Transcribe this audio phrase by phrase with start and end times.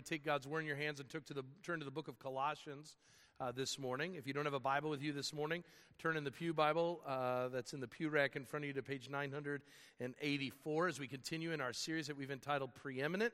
[0.00, 2.08] to take God's word in your hands and took to the, turn to the book
[2.08, 2.96] of Colossians
[3.38, 4.14] uh, this morning.
[4.14, 5.62] If you don't have a Bible with you this morning,
[5.98, 8.72] turn in the Pew Bible uh, that's in the pew rack in front of you
[8.74, 13.32] to page 984 as we continue in our series that we've entitled Preeminent,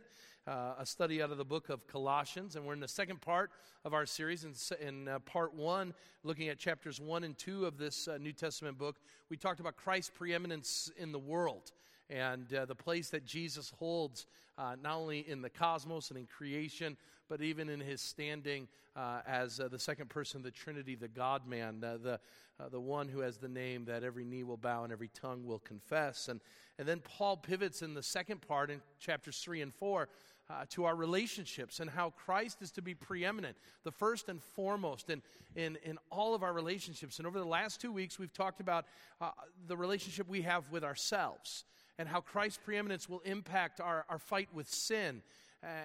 [0.49, 2.57] uh, a study out of the book of Colossians.
[2.57, 3.53] And we're in the second part
[3.85, 4.45] of our series.
[4.45, 4.55] In,
[4.85, 5.95] in uh, part one,
[6.25, 8.97] looking at chapters one and two of this uh, New Testament book,
[9.31, 11.71] we talked about Christ's preeminence in the world
[12.11, 14.27] and uh, the place that Jesus holds,
[14.59, 16.97] uh, not only in the cosmos and in creation,
[17.29, 21.09] but even in his standing uh, as uh, the second person of the Trinity, the
[21.09, 22.21] God man, the,
[22.59, 25.45] uh, the one who has the name that every knee will bow and every tongue
[25.45, 26.29] will confess.
[26.29, 26.41] And,
[26.79, 30.09] and then Paul pivots in the second part in chapters 3 and 4
[30.49, 35.11] uh, to our relationships and how Christ is to be preeminent, the first and foremost
[35.11, 35.21] in,
[35.57, 37.19] in, in all of our relationships.
[37.19, 38.87] And over the last two weeks, we've talked about
[39.67, 41.65] the relationship we have with ourselves
[41.99, 45.23] and how Christ's preeminence will impact our, our fight with sin.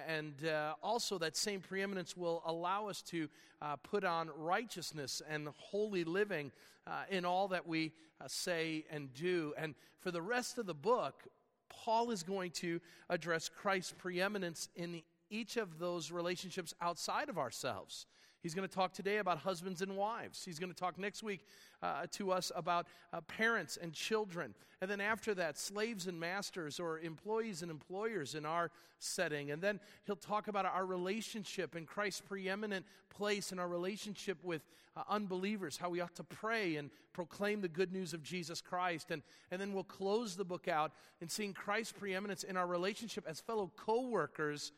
[0.06, 3.28] And uh, also, that same preeminence will allow us to
[3.60, 6.52] uh, put on righteousness and holy living
[6.86, 9.54] uh, in all that we uh, say and do.
[9.56, 11.24] And for the rest of the book,
[11.68, 18.06] Paul is going to address Christ's preeminence in each of those relationships outside of ourselves.
[18.42, 20.44] He's going to talk today about husbands and wives.
[20.44, 21.46] He's going to talk next week
[21.80, 24.54] uh, to us about uh, parents and children.
[24.80, 29.52] And then after that, slaves and masters, or employees and employers in our setting.
[29.52, 34.62] And then he'll talk about our relationship and Christ's preeminent place in our relationship with
[34.96, 39.12] uh, unbelievers, how we ought to pray and proclaim the good news of Jesus Christ.
[39.12, 40.90] And, and then we'll close the book out
[41.20, 44.72] in seeing Christ's preeminence in our relationship as fellow co workers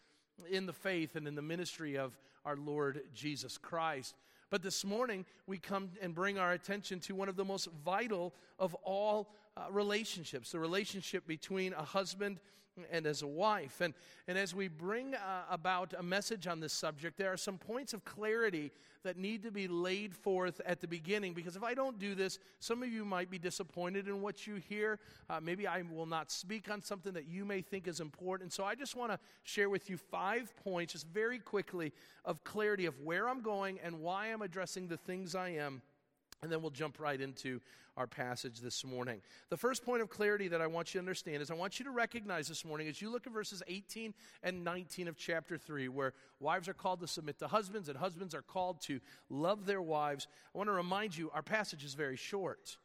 [0.50, 4.14] in the faith and in the ministry of our Lord Jesus Christ.
[4.50, 8.34] But this morning, we come and bring our attention to one of the most vital
[8.58, 12.40] of all uh, relationships the relationship between a husband
[12.90, 13.80] and as a wife.
[13.80, 13.94] And,
[14.26, 15.18] and as we bring uh,
[15.50, 18.72] about a message on this subject, there are some points of clarity
[19.04, 21.34] that need to be laid forth at the beginning.
[21.34, 24.56] Because if I don't do this, some of you might be disappointed in what you
[24.56, 24.98] hear.
[25.28, 28.52] Uh, maybe I will not speak on something that you may think is important.
[28.52, 31.92] So I just want to share with you five points, just very quickly,
[32.24, 35.82] of clarity of where I'm going and why I'm addressing the things I am.
[36.42, 37.60] And then we'll jump right into
[37.96, 39.20] our passage this morning.
[39.50, 41.84] The first point of clarity that I want you to understand is I want you
[41.84, 44.12] to recognize this morning as you look at verses 18
[44.42, 48.34] and 19 of chapter 3, where wives are called to submit to husbands and husbands
[48.34, 49.00] are called to
[49.30, 50.26] love their wives.
[50.54, 52.76] I want to remind you our passage is very short.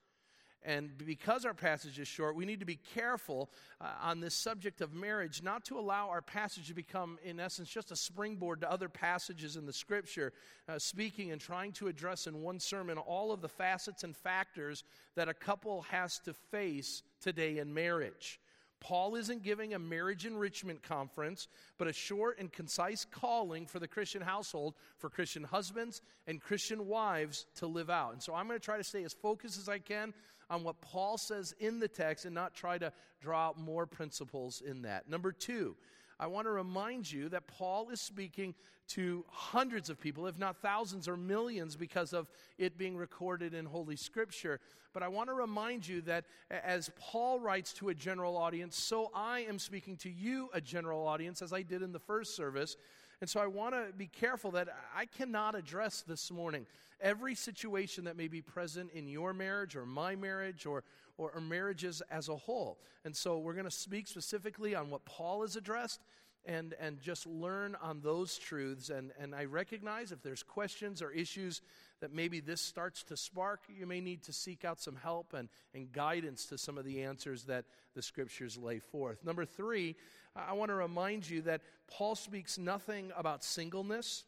[0.63, 3.49] And because our passage is short, we need to be careful
[3.79, 7.69] uh, on this subject of marriage not to allow our passage to become, in essence,
[7.69, 10.33] just a springboard to other passages in the scripture,
[10.67, 14.83] uh, speaking and trying to address in one sermon all of the facets and factors
[15.15, 18.39] that a couple has to face today in marriage.
[18.81, 21.47] Paul isn't giving a marriage enrichment conference,
[21.77, 26.87] but a short and concise calling for the Christian household, for Christian husbands and Christian
[26.87, 28.13] wives to live out.
[28.13, 30.13] And so I'm going to try to stay as focused as I can
[30.49, 34.61] on what Paul says in the text and not try to draw out more principles
[34.65, 35.09] in that.
[35.09, 35.75] Number two,
[36.19, 38.53] I want to remind you that Paul is speaking
[38.89, 43.65] to hundreds of people, if not thousands or millions, because of it being recorded in
[43.65, 44.59] Holy Scripture.
[44.93, 49.11] But I want to remind you that as Paul writes to a general audience, so
[49.13, 52.75] I am speaking to you, a general audience, as I did in the first service.
[53.21, 56.65] And so I want to be careful that I cannot address this morning
[57.01, 60.83] every situation that may be present in your marriage or my marriage or,
[61.17, 62.77] or, or marriages as a whole.
[63.05, 66.01] And so we're going to speak specifically on what Paul has addressed
[66.45, 68.89] and, and just learn on those truths.
[68.89, 71.61] And, and I recognize if there's questions or issues
[72.01, 75.49] that maybe this starts to spark, you may need to seek out some help and,
[75.73, 77.65] and guidance to some of the answers that
[77.95, 79.23] the scriptures lay forth.
[79.23, 79.95] Number three,
[80.35, 84.23] I want to remind you that Paul speaks nothing about singleness,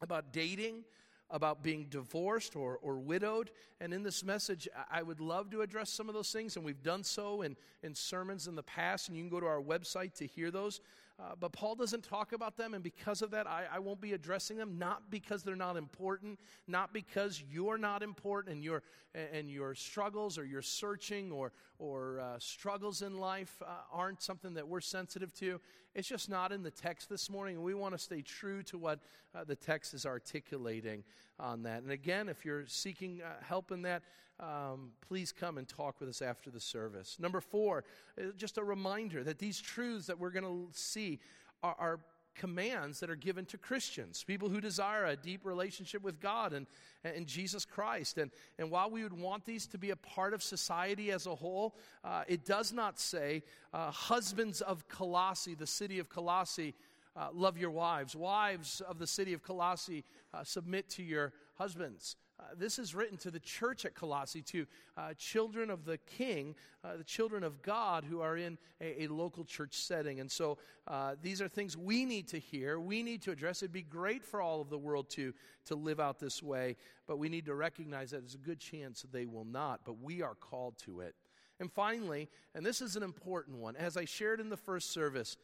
[0.00, 0.84] about dating,
[1.30, 3.50] about being divorced or, or widowed.
[3.80, 6.82] And in this message, I would love to address some of those things, and we've
[6.82, 10.14] done so in, in sermons in the past, and you can go to our website
[10.14, 10.80] to hear those.
[11.20, 14.14] Uh, but Paul doesn't talk about them, and because of that, I, I, won't be
[14.14, 14.78] addressing them.
[14.78, 18.82] Not because they're not important, not because you're not important, and your
[19.14, 24.54] and your struggles or your searching or or uh, struggles in life uh, aren't something
[24.54, 25.60] that we're sensitive to.
[25.94, 28.78] It's just not in the text this morning, and we want to stay true to
[28.78, 29.00] what
[29.34, 31.02] uh, the text is articulating
[31.38, 31.82] on that.
[31.82, 34.02] And again, if you're seeking uh, help in that,
[34.38, 37.16] um, please come and talk with us after the service.
[37.18, 37.84] Number four,
[38.18, 41.18] uh, just a reminder that these truths that we're going to see
[41.62, 42.00] are, are
[42.40, 46.66] commands that are given to Christians, people who desire a deep relationship with God and,
[47.04, 48.16] and Jesus Christ.
[48.16, 51.34] And, and while we would want these to be a part of society as a
[51.34, 53.42] whole, uh, it does not say,
[53.74, 56.74] uh, husbands of Colossae, the city of Colossae,
[57.14, 58.16] uh, love your wives.
[58.16, 60.02] Wives of the city of Colossae,
[60.32, 62.16] uh, submit to your husbands.
[62.40, 64.66] Uh, this is written to the church at Colossae, to
[64.96, 69.08] uh, children of the king, uh, the children of God who are in a, a
[69.08, 70.20] local church setting.
[70.20, 70.56] And so
[70.88, 73.62] uh, these are things we need to hear, we need to address.
[73.62, 75.34] It'd be great for all of the world to,
[75.66, 76.76] to live out this way,
[77.06, 80.22] but we need to recognize that there's a good chance they will not, but we
[80.22, 81.14] are called to it.
[81.58, 85.36] And finally, and this is an important one, as I shared in the first service,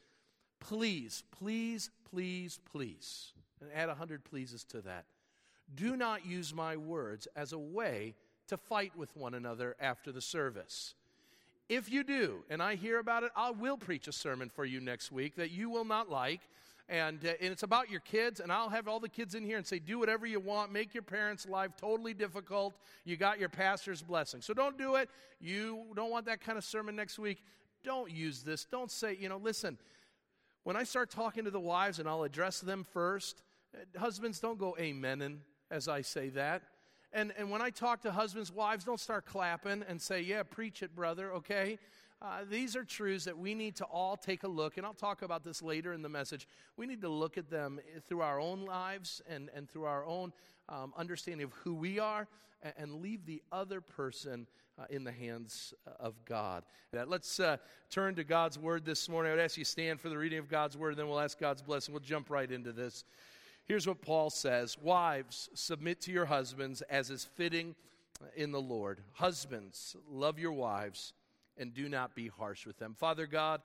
[0.61, 5.05] please, please, please, please, and add a hundred pleases to that
[5.75, 8.15] do not use my words as a way
[8.49, 10.95] to fight with one another after the service.
[11.69, 14.81] If you do, and I hear about it, I will preach a sermon for you
[14.81, 16.41] next week that you will not like.
[16.89, 19.57] And, uh, and it's about your kids, and I'll have all the kids in here
[19.57, 22.77] and say, do whatever you want, make your parents' life totally difficult.
[23.05, 24.41] You got your pastor's blessing.
[24.41, 25.11] So don't do it.
[25.41, 27.43] You don't want that kind of sermon next week.
[27.83, 28.65] Don't use this.
[28.65, 29.79] Don't say, you know, listen,
[30.63, 33.43] when I start talking to the wives and I'll address them first,
[33.75, 35.23] uh, husbands don't go amen
[35.71, 36.63] as I say that.
[37.13, 40.83] And, and when I talk to husbands, wives, don't start clapping and say, Yeah, preach
[40.83, 41.79] it, brother, okay?
[42.21, 45.21] Uh, these are truths that we need to all take a look, and I'll talk
[45.21, 46.49] about this later in the message.
[46.77, 47.79] We need to look at them
[48.09, 50.33] through our own lives and, and through our own
[50.69, 52.27] um, understanding of who we are
[52.63, 54.47] and, and leave the other person
[54.79, 56.65] uh, in the hands of God.
[57.07, 57.57] let's uh,
[57.91, 59.33] turn to God's Word this morning.
[59.33, 61.39] I would ask you stand for the reading of God's Word, and then we'll ask
[61.39, 61.95] God's blessing.
[61.95, 63.05] We'll jump right into this.
[63.67, 67.75] Here's what Paul says Wives, submit to your husbands as is fitting
[68.37, 69.01] in the Lord.
[69.15, 71.13] Husbands, love your wives
[71.59, 72.95] and do not be harsh with them.
[72.97, 73.61] Father God,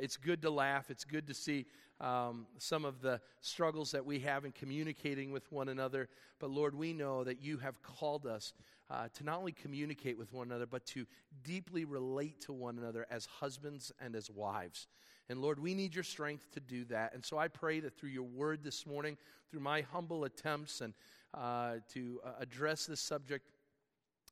[0.00, 0.90] it's good to laugh.
[0.90, 1.66] It's good to see
[2.00, 6.08] um, some of the struggles that we have in communicating with one another.
[6.40, 8.54] But Lord, we know that you have called us
[8.90, 11.06] uh, to not only communicate with one another, but to
[11.44, 14.88] deeply relate to one another as husbands and as wives.
[15.28, 17.14] And Lord, we need your strength to do that.
[17.14, 19.16] And so I pray that through your word this morning,
[19.50, 20.92] through my humble attempts and
[21.32, 23.48] uh, to uh, address this subject,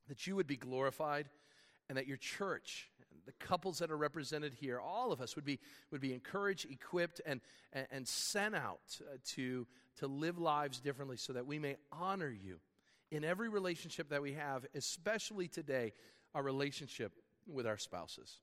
[0.07, 1.29] that you would be glorified
[1.89, 2.89] and that your church,
[3.25, 5.59] the couples that are represented here, all of us would be,
[5.91, 7.41] would be encouraged, equipped, and,
[7.73, 9.65] and, and sent out uh, to,
[9.97, 12.59] to live lives differently so that we may honor you
[13.11, 15.93] in every relationship that we have, especially today,
[16.35, 17.13] our relationship
[17.47, 18.39] with our spouses.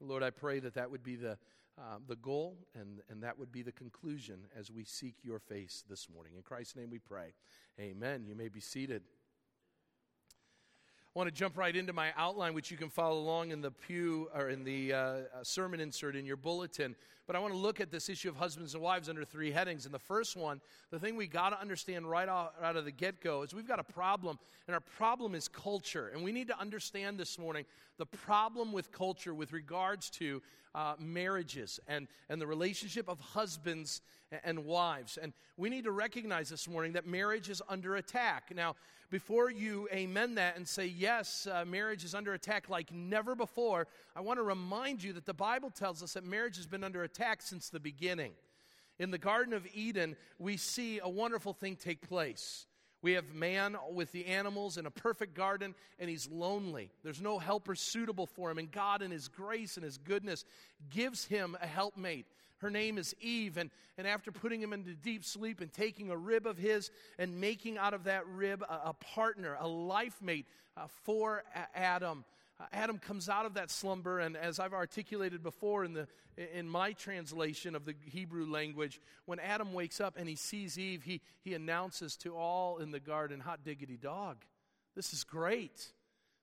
[0.00, 1.38] Lord, I pray that that would be the,
[1.78, 5.84] uh, the goal, and, and that would be the conclusion as we seek your face
[5.88, 6.32] this morning.
[6.36, 7.34] In Christ's name we pray.
[7.78, 8.24] Amen.
[8.26, 9.02] You may be seated.
[11.16, 14.28] Want to jump right into my outline, which you can follow along in the pew
[14.34, 16.94] or in the uh, uh, sermon insert in your bulletin.
[17.26, 19.86] But I want to look at this issue of husbands and wives under three headings.
[19.86, 20.60] And the first one,
[20.90, 23.66] the thing we got to understand right out, out of the get go is we've
[23.66, 26.10] got a problem, and our problem is culture.
[26.12, 27.64] And we need to understand this morning
[27.96, 30.42] the problem with culture with regards to
[30.74, 34.02] uh, marriages and, and the relationship of husbands
[34.44, 35.18] and wives.
[35.20, 38.52] And we need to recognize this morning that marriage is under attack.
[38.54, 38.76] Now,
[39.10, 43.86] before you amen that and say, yes, uh, marriage is under attack like never before,
[44.14, 47.02] I want to remind you that the Bible tells us that marriage has been under
[47.02, 48.32] attack since the beginning.
[48.98, 52.66] In the Garden of Eden, we see a wonderful thing take place.
[53.02, 56.90] We have man with the animals in a perfect garden, and he's lonely.
[57.04, 60.44] There's no helper suitable for him, and God, in his grace and his goodness,
[60.90, 62.26] gives him a helpmate.
[62.58, 63.56] Her name is Eve.
[63.56, 67.40] And, and after putting him into deep sleep and taking a rib of his and
[67.40, 70.46] making out of that rib a, a partner, a life mate
[70.76, 71.44] uh, for
[71.74, 72.24] Adam,
[72.58, 76.08] uh, Adam comes out of that slumber, and as I've articulated before in, the,
[76.54, 81.02] in my translation of the Hebrew language, when Adam wakes up and he sees Eve,
[81.02, 84.38] he, he announces to all in the garden, Hot diggity dog,
[84.94, 85.92] this is great.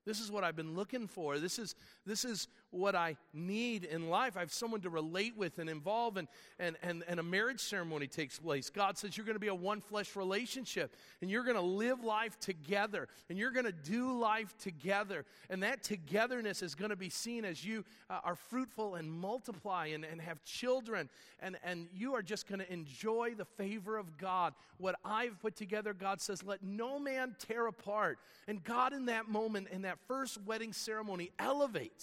[0.06, 1.38] This is what I've been looking for.
[1.38, 1.74] This is,
[2.06, 4.36] this is what I need in life.
[4.36, 6.26] I have someone to relate with and involve, and,
[6.58, 8.68] and, and, and a marriage ceremony takes place.
[8.68, 12.02] God says you're going to be a one flesh relationship, and you're going to live
[12.02, 15.24] life together, and you're going to do life together.
[15.48, 19.86] And that togetherness is going to be seen as you uh, are fruitful and multiply
[19.86, 21.08] and, and have children,
[21.38, 24.52] and, and you are just going to enjoy the favor of God.
[24.78, 28.18] What I've put together, God says, let no man tear apart.
[28.48, 31.93] And God, in that moment, in that first wedding ceremony elevates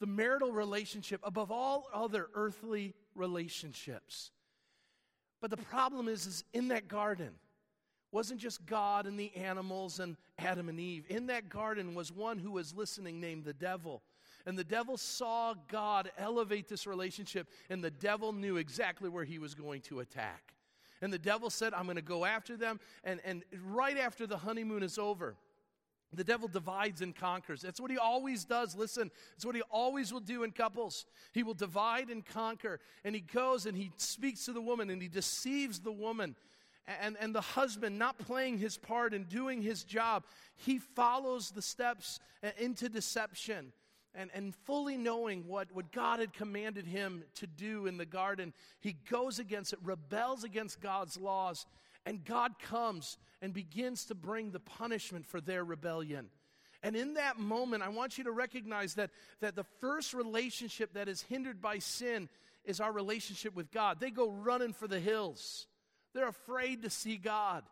[0.00, 4.30] the marital relationship above all other earthly relationships.
[5.40, 7.30] But the problem is, is in that garden
[8.12, 11.06] wasn't just God and the animals and Adam and Eve.
[11.08, 14.02] In that garden was one who was listening named the devil.
[14.44, 19.38] And the devil saw God elevate this relationship, and the devil knew exactly where he
[19.38, 20.54] was going to attack.
[21.00, 22.78] And the devil said, I'm going to go after them.
[23.02, 25.36] And, and right after the honeymoon is over,
[26.14, 27.62] The devil divides and conquers.
[27.62, 28.76] That's what he always does.
[28.76, 31.06] Listen, it's what he always will do in couples.
[31.32, 32.80] He will divide and conquer.
[33.04, 36.36] And he goes and he speaks to the woman and he deceives the woman.
[37.00, 40.24] And, and the husband, not playing his part and doing his job,
[40.56, 43.72] he follows the steps uh, into deception.
[44.14, 48.52] And, and fully knowing what, what God had commanded him to do in the garden,
[48.80, 51.64] he goes against it, rebels against God's laws,
[52.06, 56.28] and God comes and begins to bring the punishment for their rebellion.
[56.82, 61.08] And in that moment, I want you to recognize that, that the first relationship that
[61.08, 62.28] is hindered by sin
[62.64, 64.00] is our relationship with God.
[64.00, 65.66] They go running for the hills,
[66.14, 67.64] they're afraid to see God.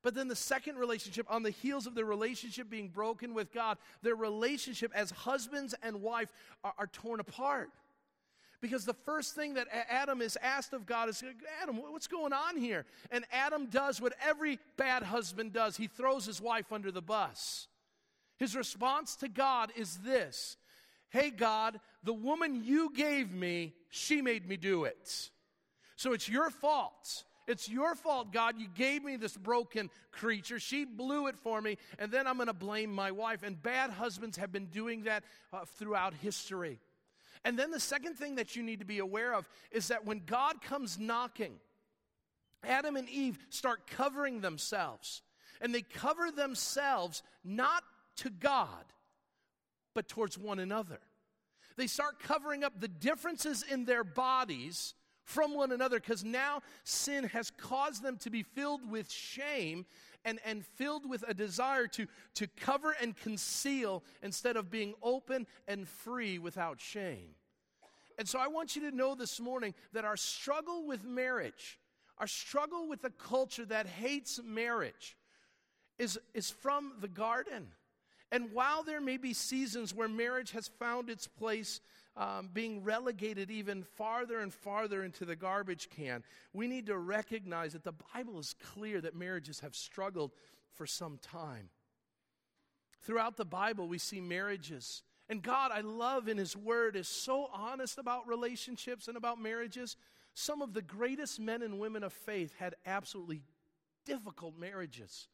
[0.00, 3.78] But then the second relationship, on the heels of their relationship being broken with God,
[4.00, 6.32] their relationship as husbands and wife
[6.62, 7.70] are, are torn apart.
[8.60, 11.22] Because the first thing that Adam is asked of God is,
[11.62, 12.84] Adam, what's going on here?
[13.10, 17.68] And Adam does what every bad husband does he throws his wife under the bus.
[18.38, 20.56] His response to God is this
[21.10, 25.30] Hey, God, the woman you gave me, she made me do it.
[25.96, 27.24] So it's your fault.
[27.46, 28.56] It's your fault, God.
[28.58, 30.58] You gave me this broken creature.
[30.60, 33.42] She blew it for me, and then I'm going to blame my wife.
[33.42, 36.78] And bad husbands have been doing that uh, throughout history.
[37.44, 40.22] And then the second thing that you need to be aware of is that when
[40.26, 41.54] God comes knocking,
[42.64, 45.22] Adam and Eve start covering themselves.
[45.60, 47.82] And they cover themselves not
[48.16, 48.84] to God,
[49.94, 51.00] but towards one another.
[51.76, 54.94] They start covering up the differences in their bodies
[55.28, 59.84] from one another because now sin has caused them to be filled with shame
[60.24, 65.46] and, and filled with a desire to, to cover and conceal instead of being open
[65.68, 67.34] and free without shame.
[68.16, 71.78] And so I want you to know this morning that our struggle with marriage,
[72.16, 75.14] our struggle with a culture that hates marriage,
[75.98, 77.68] is, is from the garden.
[78.32, 81.80] And while there may be seasons where marriage has found its place
[82.18, 87.72] um, being relegated even farther and farther into the garbage can, we need to recognize
[87.72, 90.32] that the Bible is clear that marriages have struggled
[90.74, 91.70] for some time.
[93.02, 95.04] Throughout the Bible, we see marriages.
[95.28, 99.96] And God, I love in His Word, is so honest about relationships and about marriages.
[100.34, 103.42] Some of the greatest men and women of faith had absolutely
[104.04, 105.28] difficult marriages.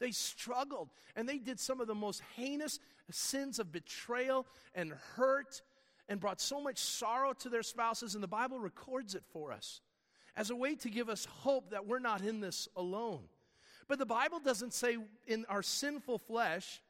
[0.00, 2.80] They struggled and they did some of the most heinous
[3.10, 5.62] sins of betrayal and hurt
[6.08, 9.80] and brought so much sorrow to their spouses, and the Bible records it for us
[10.36, 13.22] as a way to give us hope that we're not in this alone.
[13.88, 16.82] But the Bible doesn't say in our sinful flesh,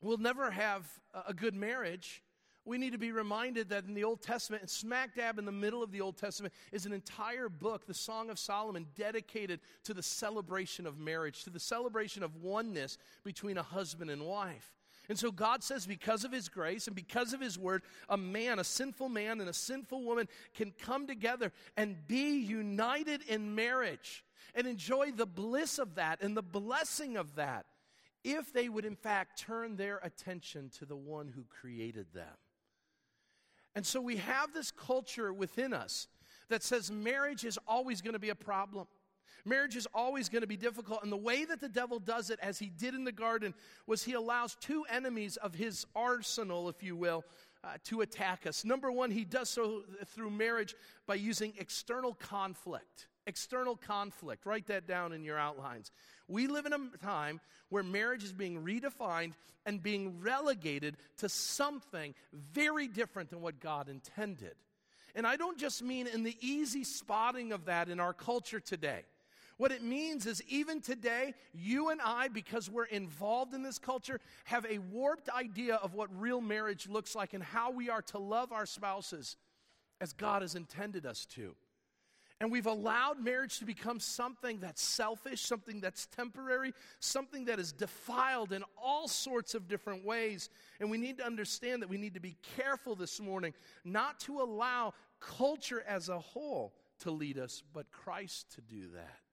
[0.00, 0.86] we'll never have
[1.26, 2.22] a good marriage.
[2.66, 5.52] We need to be reminded that in the Old Testament, and smack dab in the
[5.52, 9.94] middle of the Old Testament, is an entire book, the Song of Solomon, dedicated to
[9.94, 14.72] the celebration of marriage, to the celebration of oneness between a husband and wife.
[15.08, 18.58] And so God says, because of His grace and because of His word, a man,
[18.58, 24.24] a sinful man, and a sinful woman can come together and be united in marriage
[24.54, 27.66] and enjoy the bliss of that and the blessing of that
[28.22, 32.36] if they would, in fact, turn their attention to the one who created them.
[33.74, 36.08] And so we have this culture within us
[36.48, 38.86] that says marriage is always going to be a problem.
[39.44, 41.02] Marriage is always going to be difficult.
[41.02, 43.54] And the way that the devil does it, as he did in the garden,
[43.86, 47.24] was he allows two enemies of his arsenal, if you will,
[47.62, 48.64] uh, to attack us.
[48.64, 50.74] Number one, he does so through marriage
[51.06, 53.08] by using external conflict.
[53.26, 54.44] External conflict.
[54.44, 55.90] Write that down in your outlines.
[56.28, 59.32] We live in a time where marriage is being redefined
[59.66, 64.54] and being relegated to something very different than what God intended.
[65.14, 69.04] And I don't just mean in the easy spotting of that in our culture today.
[69.56, 74.20] What it means is, even today, you and I, because we're involved in this culture,
[74.44, 78.18] have a warped idea of what real marriage looks like and how we are to
[78.18, 79.36] love our spouses
[80.00, 81.54] as God has intended us to.
[82.40, 87.72] And we've allowed marriage to become something that's selfish, something that's temporary, something that is
[87.72, 90.50] defiled in all sorts of different ways.
[90.80, 94.40] And we need to understand that we need to be careful this morning not to
[94.40, 99.23] allow culture as a whole to lead us, but Christ to do that.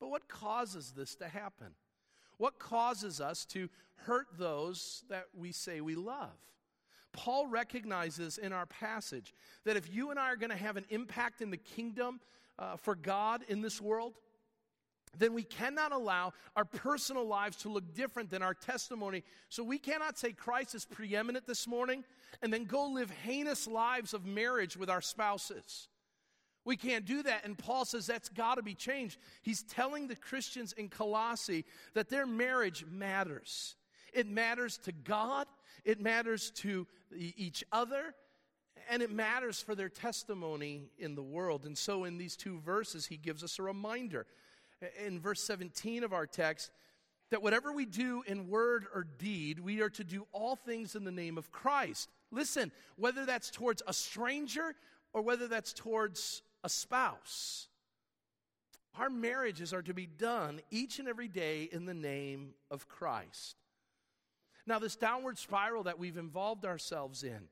[0.00, 1.68] But what causes this to happen?
[2.38, 6.36] What causes us to hurt those that we say we love?
[7.12, 9.34] Paul recognizes in our passage
[9.64, 12.20] that if you and I are going to have an impact in the kingdom
[12.58, 14.14] uh, for God in this world,
[15.18, 19.24] then we cannot allow our personal lives to look different than our testimony.
[19.48, 22.04] So we cannot say Christ is preeminent this morning
[22.42, 25.88] and then go live heinous lives of marriage with our spouses.
[26.66, 27.44] We can't do that.
[27.44, 29.18] And Paul says that's got to be changed.
[29.40, 33.76] He's telling the Christians in Colossae that their marriage matters.
[34.12, 35.46] It matters to God,
[35.84, 38.14] it matters to each other,
[38.90, 41.66] and it matters for their testimony in the world.
[41.66, 44.26] And so, in these two verses, he gives us a reminder.
[45.04, 46.70] In verse 17 of our text,
[47.30, 51.04] that whatever we do in word or deed, we are to do all things in
[51.04, 52.08] the name of Christ.
[52.32, 54.74] Listen, whether that's towards a stranger
[55.12, 57.68] or whether that's towards a spouse,
[58.98, 63.56] our marriages are to be done each and every day in the name of Christ.
[64.66, 67.48] Now, this downward spiral that we've involved ourselves in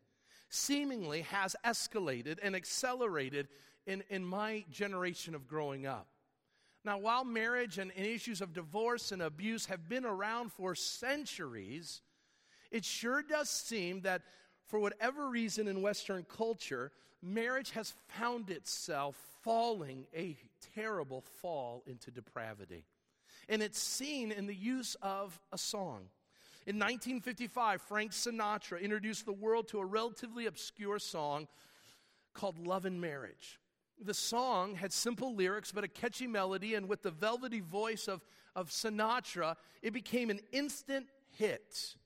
[0.49, 3.49] seemingly has escalated and accelerated
[3.87, 6.09] in, in my generation of growing up.
[6.85, 12.03] Now, while marriage and, and issues of divorce and abuse have been around for centuries,
[12.71, 14.23] it sure does seem that
[14.67, 16.93] for whatever reason in Western culture,
[17.25, 20.37] marriage has found itself falling a
[20.75, 22.85] terrible fall into depravity.
[23.49, 26.09] And it's seen in the use of a song.
[26.67, 31.47] In 1955, Frank Sinatra introduced the world to a relatively obscure song
[32.33, 33.61] called Love and Marriage.
[34.03, 38.23] The song had simple lyrics but a catchy melody, and with the velvety voice of,
[38.57, 41.97] of Sinatra, it became an instant hit.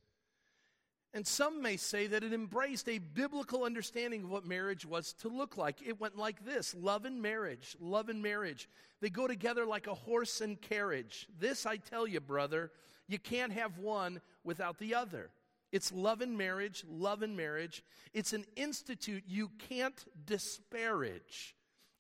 [1.15, 5.29] And some may say that it embraced a biblical understanding of what marriage was to
[5.29, 5.81] look like.
[5.85, 8.69] It went like this love and marriage, love and marriage.
[9.01, 11.27] They go together like a horse and carriage.
[11.39, 12.71] This I tell you, brother,
[13.07, 15.31] you can't have one without the other.
[15.73, 17.83] It's love and marriage, love and marriage.
[18.13, 21.55] It's an institute you can't disparage.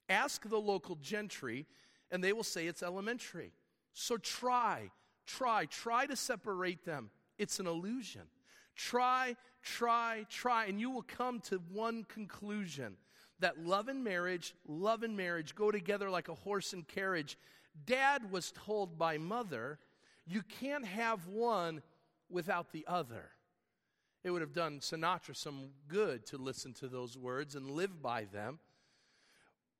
[0.08, 1.66] Ask the local gentry,
[2.10, 3.52] and they will say it's elementary.
[3.92, 4.90] So try,
[5.26, 7.10] try, try to separate them.
[7.38, 8.22] It's an illusion.
[8.78, 12.96] Try, try, try, and you will come to one conclusion
[13.40, 17.36] that love and marriage, love and marriage go together like a horse and carriage.
[17.86, 19.80] Dad was told by mother,
[20.26, 21.82] you can't have one
[22.30, 23.30] without the other.
[24.22, 28.26] It would have done Sinatra some good to listen to those words and live by
[28.26, 28.60] them.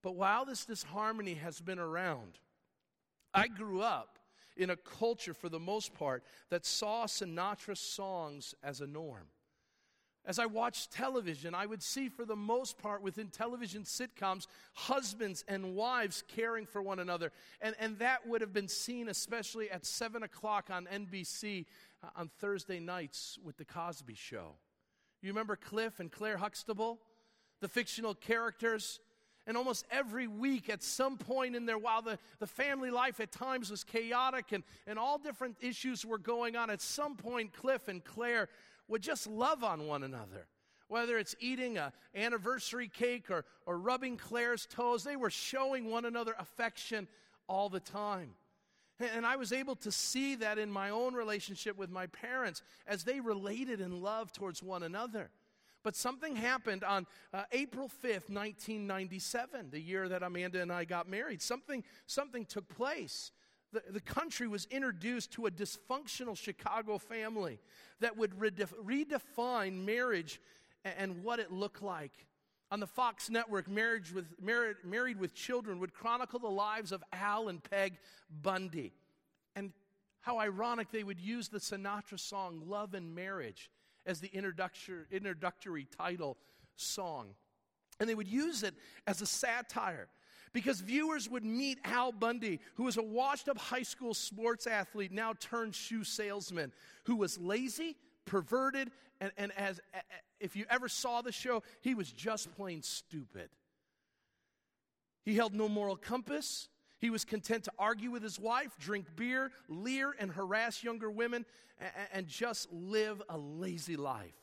[0.03, 2.39] But while this disharmony has been around,
[3.33, 4.18] I grew up
[4.59, 9.29] in a culture, for the most part, that saw Sinatra songs as a norm.
[10.29, 15.43] As I watched television, I would see, for the most part, within television sitcoms, husbands
[15.49, 17.33] and wives caring for one another.
[17.63, 21.65] And, and that would have been seen especially at 7 o'clock on NBC
[22.03, 24.57] uh, on Thursday nights with The Cosby Show.
[25.23, 27.01] You remember Cliff and Clair Huxtable?
[27.63, 29.01] The fictional characters
[29.49, 33.33] and almost every week at some point in there, while the, the family life at
[33.33, 37.89] times was chaotic and, and all different issues were going on, at some point, Cliff
[37.89, 38.51] and Clair
[38.89, 40.47] would just love on one another.
[40.89, 46.05] Whether it's eating an anniversary cake or, or rubbing Clair's toes, they were showing one
[46.05, 47.09] another affection
[47.49, 48.35] all the time.
[49.01, 53.05] And I was able to see that in my own relationship with my parents as
[53.05, 55.31] they related in love towards one another.
[55.89, 61.09] But something happened on uh, April 5th, 1997, the year that Amanda and I got
[61.09, 61.41] married.
[61.41, 63.33] Something, something took place.
[63.73, 67.59] The, the country was introduced to a dysfunctional Chicago family
[68.01, 70.43] that would redef- redefine marriage
[70.85, 72.13] and, and what it looked like.
[72.71, 77.03] On the Fox network, Marriage with, Married, Married with Children would chronicle the lives of
[77.15, 77.97] Al and Peg
[78.43, 78.93] Bundy.
[79.57, 79.73] And
[80.21, 83.71] how ironic they would use the Sinatra song Love and Marriage
[84.07, 86.37] as the introductory, introductory title
[86.77, 87.35] song.
[88.01, 88.75] And they would use it
[89.07, 90.09] as a satire
[90.53, 95.13] because viewers would meet Al Bundy, who was a washed up high school sports athlete,
[95.13, 96.73] now turned shoe salesman,
[97.05, 99.81] who was lazy, perverted, and, and as
[100.41, 103.51] if you ever saw the show, he was just plain stupid.
[105.25, 106.69] He held no moral compass.
[107.01, 111.47] He was content to argue with his wife, drink beer, leer and harass younger women,
[112.13, 114.35] and just live a lazy life.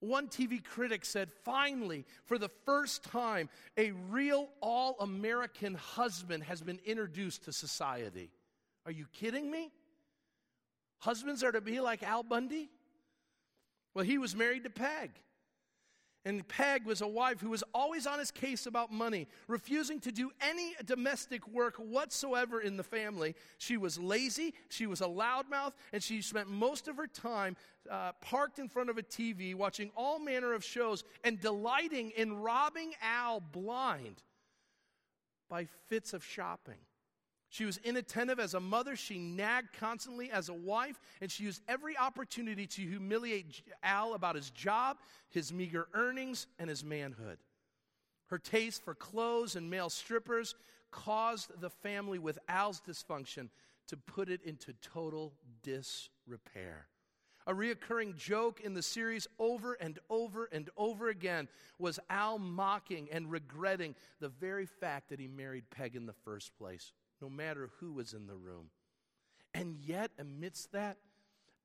[0.00, 6.62] One TV critic said, finally, for the first time, a real all American husband has
[6.62, 8.30] been introduced to society.
[8.86, 9.70] Are you kidding me?
[11.00, 12.70] Husbands are to be like Al Bundy?
[13.92, 15.10] Well, he was married to Peg.
[16.26, 20.12] And Peg was a wife who was always on his case about money, refusing to
[20.12, 23.34] do any domestic work whatsoever in the family.
[23.56, 27.56] She was lazy, she was a loudmouth, and she spent most of her time
[27.90, 32.36] uh, parked in front of a TV watching all manner of shows and delighting in
[32.36, 34.22] robbing Al blind
[35.48, 36.78] by fits of shopping.
[37.50, 38.94] She was inattentive as a mother.
[38.96, 44.36] She nagged constantly as a wife, and she used every opportunity to humiliate Al about
[44.36, 47.38] his job, his meager earnings, and his manhood.
[48.26, 50.54] Her taste for clothes and male strippers
[50.92, 53.48] caused the family with Al's dysfunction
[53.88, 55.32] to put it into total
[55.64, 56.86] disrepair.
[57.48, 61.48] A reoccurring joke in the series over and over and over again
[61.80, 66.56] was Al mocking and regretting the very fact that he married Peg in the first
[66.56, 68.70] place, no matter who was in the room.
[69.54, 70.96] And yet, amidst that,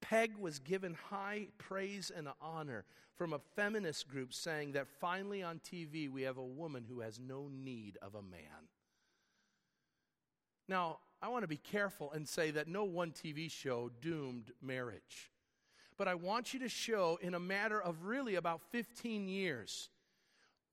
[0.01, 5.59] Peg was given high praise and honor from a feminist group saying that finally on
[5.59, 8.69] TV we have a woman who has no need of a man.
[10.67, 15.31] Now, I want to be careful and say that no one TV show doomed marriage.
[15.97, 19.89] But I want you to show, in a matter of really about 15 years,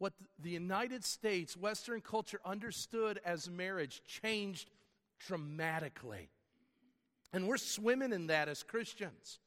[0.03, 4.69] what the United States, Western culture understood as marriage changed
[5.29, 6.29] dramatically.
[7.33, 9.39] And we're swimming in that as Christians.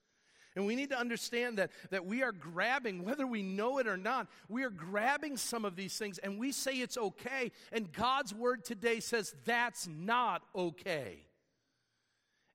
[0.55, 3.97] And we need to understand that, that we are grabbing, whether we know it or
[3.97, 7.51] not, we are grabbing some of these things and we say it's okay.
[7.73, 11.25] And God's word today says that's not okay.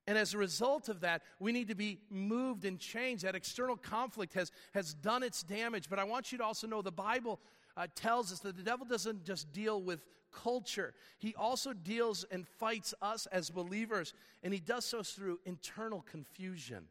[0.06, 3.24] And as a result of that, we need to be moved and changed.
[3.24, 5.90] That external conflict has, has done its damage.
[5.90, 7.38] But I want you to also know the Bible
[7.80, 10.00] uh, tells us that the devil doesn't just deal with
[10.32, 14.12] culture, he also deals and fights us as believers.
[14.42, 16.84] And he does so through internal confusion.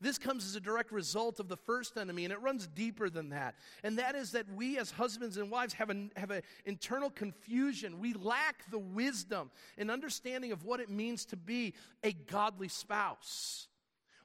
[0.00, 3.30] This comes as a direct result of the first enemy, and it runs deeper than
[3.30, 3.54] that.
[3.82, 7.98] And that is that we, as husbands and wives, have an have a internal confusion.
[7.98, 13.68] We lack the wisdom and understanding of what it means to be a godly spouse.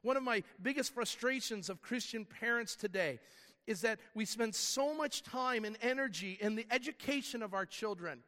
[0.02, 3.20] One of my biggest frustrations of Christian parents today
[3.68, 8.24] is that we spend so much time and energy in the education of our children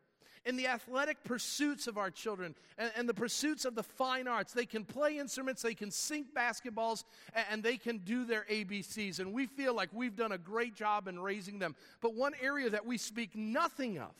[0.45, 4.53] in the athletic pursuits of our children and, and, the pursuits of the fine arts.
[4.53, 9.19] They can play instruments, they can sink basketballs, and, and they can do their ABCs.
[9.19, 11.75] And we feel like we've done a great job in raising them.
[12.01, 14.11] But one area that we speak nothing of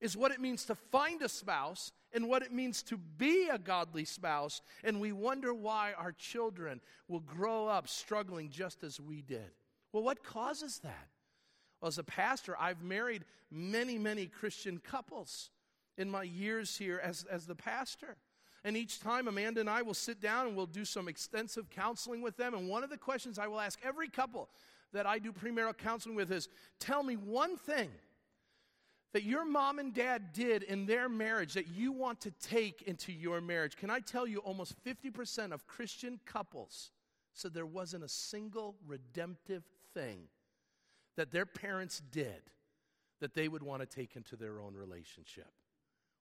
[0.00, 3.58] is what it means to find a spouse and what it means to be a
[3.58, 4.60] godly spouse.
[4.82, 9.50] And we wonder why our children will grow up struggling just as we did.
[9.94, 11.06] Well, what causes that?
[11.80, 15.50] Well, as a pastor, I've married many, many Christian couples
[15.96, 18.16] in my years here as, as the pastor.
[18.64, 22.22] And each time, Amanda and I will sit down and we'll do some extensive counseling
[22.22, 22.54] with them.
[22.54, 24.48] And one of the questions I will ask every couple
[24.92, 26.48] that I do premarital counseling with is
[26.80, 27.90] tell me one thing
[29.12, 33.12] that your mom and dad did in their marriage that you want to take into
[33.12, 33.76] your marriage.
[33.76, 36.90] Can I tell you, almost 50% of Christian couples
[37.32, 39.62] said there wasn't a single redemptive
[39.94, 40.28] thing
[41.16, 42.42] that their parents did
[43.20, 45.50] that they would want to take into their own relationship.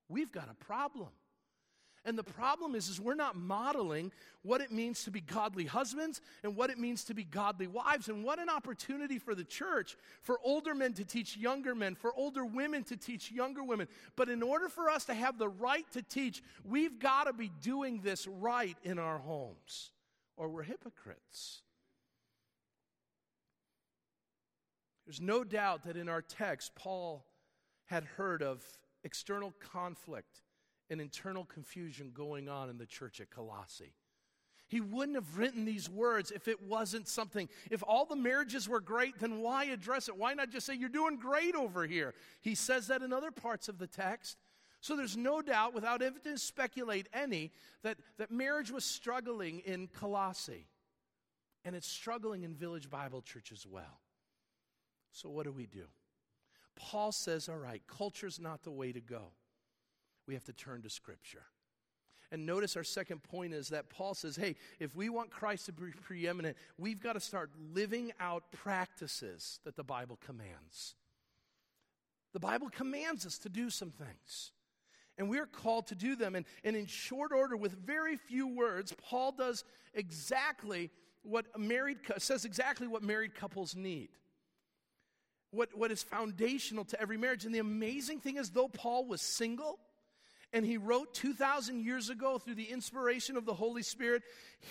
[0.07, 1.09] We've got a problem.
[2.05, 6.19] And the problem is, is we're not modeling what it means to be godly husbands
[6.43, 8.09] and what it means to be godly wives.
[8.09, 12.13] And what an opportunity for the church, for older men to teach younger men, for
[12.13, 13.88] older women to teach younger women.
[14.17, 17.49] But in order for us to have the right to teach, we've got to be
[17.62, 19.91] doing this right in our homes,
[20.36, 21.62] or we're hypocrites.
[25.06, 27.26] There's no doubt that in our text, Paul
[27.86, 28.63] had heard of
[29.04, 30.42] external conflict
[30.89, 33.94] and internal confusion going on in the church at Colossae.
[34.68, 37.50] He wouldn't have written these words if it wasn't something.
[37.70, 40.18] If all the marriages were great, then why address it?
[40.18, 42.16] Why not just say, You're doing great over here?
[42.42, 44.38] He says that in other parts of the text.
[44.82, 47.52] So there's no doubt, without even to speculate any,
[47.84, 50.68] that, that marriage was struggling in Colossae.
[51.63, 54.02] And it's struggling in Village Bible Church as well.
[55.13, 55.86] So, what do we do?
[56.76, 59.32] Paul says, all right, culture's not the way to go.
[60.28, 61.43] We have to turn to Scripture.
[62.32, 65.71] And notice our second point is that Paul says, hey, if we want Christ to
[65.71, 70.95] be preeminent, we've got to start living out practices that the Bible commands.
[72.34, 74.52] The Bible commands us to do some things.
[75.19, 76.34] And we're called to do them.
[76.34, 80.89] And, and in short order, with very few words, Paul does exactly
[81.21, 84.10] what married says exactly what married couples need
[85.54, 87.46] what, what is foundational to every marriage.
[87.46, 89.80] And the amazing thing is, though Paul was single,
[90.52, 94.22] and he wrote 2,000 years ago through the inspiration of the Holy Spirit,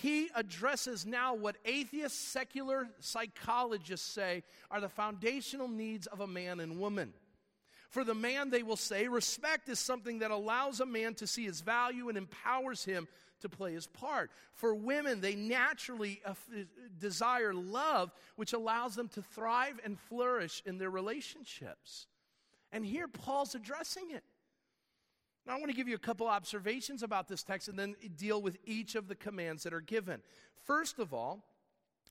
[0.01, 6.61] he addresses now what atheist secular psychologists say are the foundational needs of a man
[6.61, 7.13] and woman.
[7.89, 11.45] For the man, they will say, respect is something that allows a man to see
[11.45, 13.07] his value and empowers him
[13.43, 14.31] to play his part.
[14.51, 16.33] For women, they naturally uh,
[16.99, 22.07] desire love, which allows them to thrive and flourish in their relationships.
[22.71, 24.23] And here, Paul's addressing it.
[25.45, 28.41] Now, I want to give you a couple observations about this text and then deal
[28.41, 30.21] with each of the commands that are given.
[30.65, 31.43] First of all,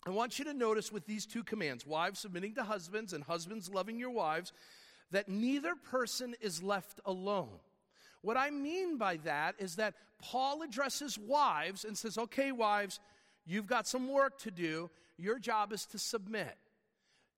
[0.07, 3.71] I want you to notice with these two commands wives submitting to husbands and husbands
[3.71, 4.53] loving your wives
[5.13, 7.59] that neither person is left alone.
[8.23, 13.01] What I mean by that is that Paul addresses wives and says, okay, wives,
[13.45, 14.91] you've got some work to do.
[15.19, 16.57] Your job is to submit.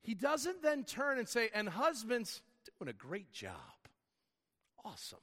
[0.03, 2.42] He doesn't then turn and say, and husbands,
[2.79, 3.55] doing a great job.
[4.85, 5.18] Awesome.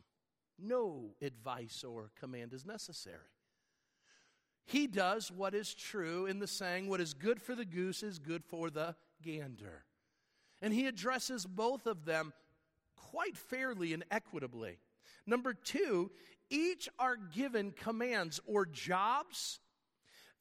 [0.58, 3.17] No advice or command is necessary.
[4.65, 8.19] He does what is true in the saying, what is good for the goose is
[8.19, 9.84] good for the gander.
[10.62, 12.34] And he addresses both of them
[12.95, 14.78] quite fairly and equitably.
[15.26, 16.12] Number two,
[16.50, 19.60] each are given commands or jobs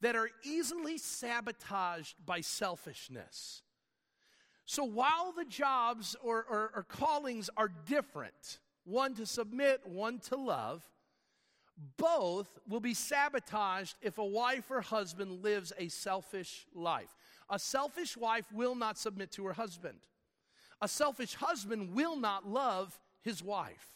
[0.01, 3.61] that are easily sabotaged by selfishness.
[4.65, 10.35] So while the jobs or, or, or, callings are different, one to submit, one to
[10.35, 10.83] love,
[11.97, 17.15] both will be sabotaged if a wife or husband lives a selfish life.
[17.49, 19.97] A selfish wife will not submit to her husband.
[20.81, 23.87] A selfish husband will not love his wife.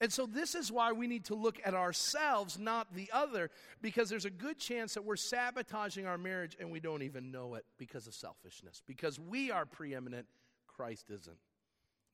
[0.00, 3.50] And so, this is why we need to look at ourselves, not the other,
[3.82, 7.54] because there's a good chance that we're sabotaging our marriage and we don't even know
[7.54, 8.80] it because of selfishness.
[8.86, 10.26] Because we are preeminent,
[10.68, 11.36] Christ isn't.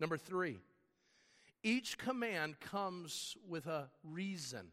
[0.00, 0.58] Number three,
[1.62, 4.68] each command comes with a reason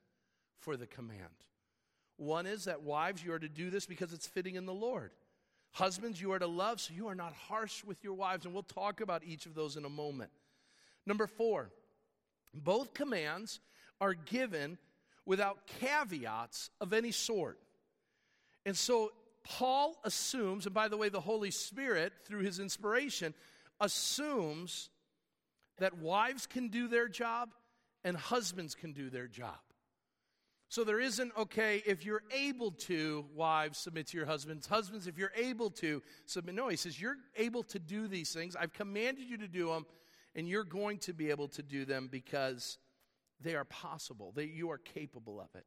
[0.60, 1.19] for the command.
[2.15, 5.12] One is that wives, you are to do this because it's fitting in the Lord.
[5.71, 8.45] Husbands, you are to love, so you are not harsh with your wives.
[8.45, 10.32] And we'll talk about each of those in a moment.
[11.06, 11.71] Number four,
[12.53, 13.59] both commands
[13.99, 14.77] are given
[15.25, 17.59] without caveats of any sort.
[18.65, 19.11] And so
[19.43, 23.33] Paul assumes, and by the way, the Holy Spirit, through his inspiration,
[23.79, 24.89] assumes
[25.79, 27.49] that wives can do their job
[28.03, 29.57] and husbands can do their job.
[30.69, 34.67] So there isn't, okay, if you're able to, wives, submit to your husbands.
[34.67, 36.55] Husbands, if you're able to, submit.
[36.55, 38.55] No, he says, you're able to do these things.
[38.55, 39.85] I've commanded you to do them,
[40.35, 42.77] and you're going to be able to do them because
[43.39, 44.31] they are possible.
[44.35, 45.65] That you are capable of it.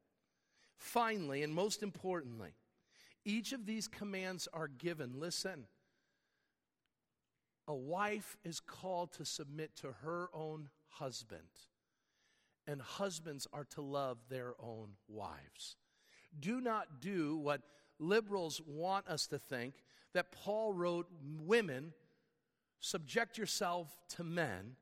[0.76, 2.54] Finally, and most importantly,
[3.24, 5.14] each of these commands are given.
[5.16, 5.66] Listen,
[7.66, 11.48] a wife is called to submit to her own husband,
[12.66, 15.76] and husbands are to love their own wives.
[16.38, 17.62] Do not do what
[17.98, 19.74] liberals want us to think
[20.12, 21.06] that Paul wrote
[21.40, 21.92] women,
[22.84, 24.76] subject yourself to men,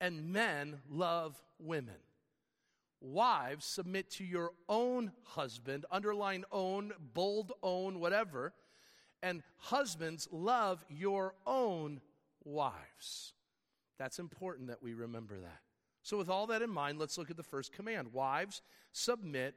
[0.00, 1.94] and men love women.
[3.00, 8.52] Wives, submit to your own husband, underline own, bold own, whatever
[9.24, 12.02] and husbands, love your own
[12.44, 13.32] wives.
[13.98, 15.60] That's important that we remember that.
[16.02, 18.60] So, with all that in mind, let's look at the first command Wives,
[18.92, 19.54] submit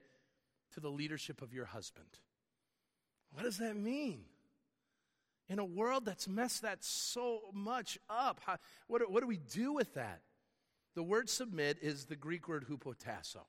[0.74, 2.08] to the leadership of your husband.
[3.34, 4.24] What does that mean?
[5.50, 8.58] In a world that's messed that so much up, how,
[8.88, 10.22] what, what do we do with that?
[10.96, 13.46] The word submit is the Greek word hupotasso.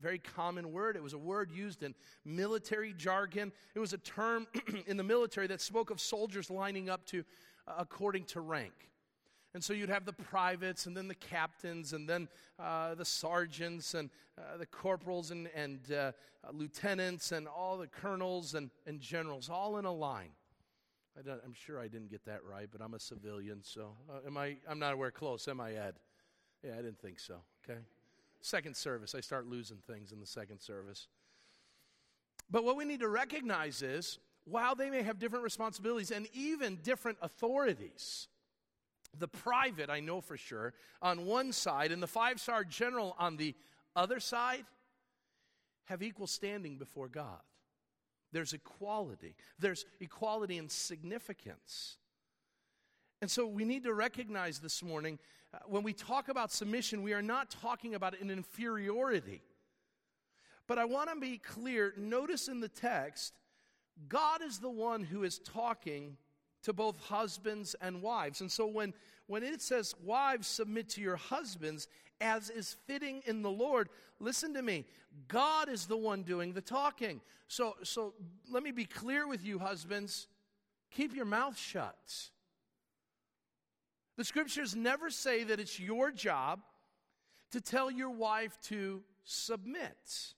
[0.00, 0.96] Very common word.
[0.96, 3.52] It was a word used in military jargon.
[3.74, 4.48] It was a term
[4.86, 7.24] in the military that spoke of soldiers lining up to
[7.68, 8.90] uh, according to rank.
[9.54, 13.94] And so you'd have the privates, and then the captains, and then uh, the sergeants,
[13.94, 16.12] and uh, the corporals, and, and uh,
[16.52, 20.30] lieutenants, and all the colonels and, and generals, all in a line.
[21.16, 24.36] I am sure I didn't get that right, but I'm a civilian, so uh, am
[24.36, 24.56] I?
[24.68, 25.94] I'm not aware close, am I, Ed?
[26.64, 27.36] Yeah, I didn't think so.
[27.64, 27.80] Okay.
[28.40, 31.06] Second service, I start losing things in the second service.
[32.50, 36.78] But what we need to recognize is while they may have different responsibilities and even
[36.82, 38.28] different authorities,
[39.18, 43.36] the private, I know for sure, on one side and the five star general on
[43.36, 43.54] the
[43.94, 44.64] other side
[45.84, 47.40] have equal standing before God.
[48.32, 51.96] There's equality, there's equality in significance.
[53.20, 55.18] And so we need to recognize this morning
[55.54, 59.42] uh, when we talk about submission, we are not talking about an inferiority.
[60.66, 63.34] But I want to be clear notice in the text,
[64.08, 66.16] God is the one who is talking
[66.62, 68.40] to both husbands and wives.
[68.40, 68.94] And so when,
[69.26, 71.88] when it says, Wives, submit to your husbands,
[72.22, 73.88] as is fitting in the Lord,
[74.20, 74.86] listen to me.
[75.28, 77.20] God is the one doing the talking.
[77.48, 78.14] So, so
[78.50, 80.28] let me be clear with you, husbands.
[80.90, 82.30] Keep your mouth shut.
[84.16, 86.60] The scriptures never say that it's your job
[87.50, 90.34] to tell your wife to submit.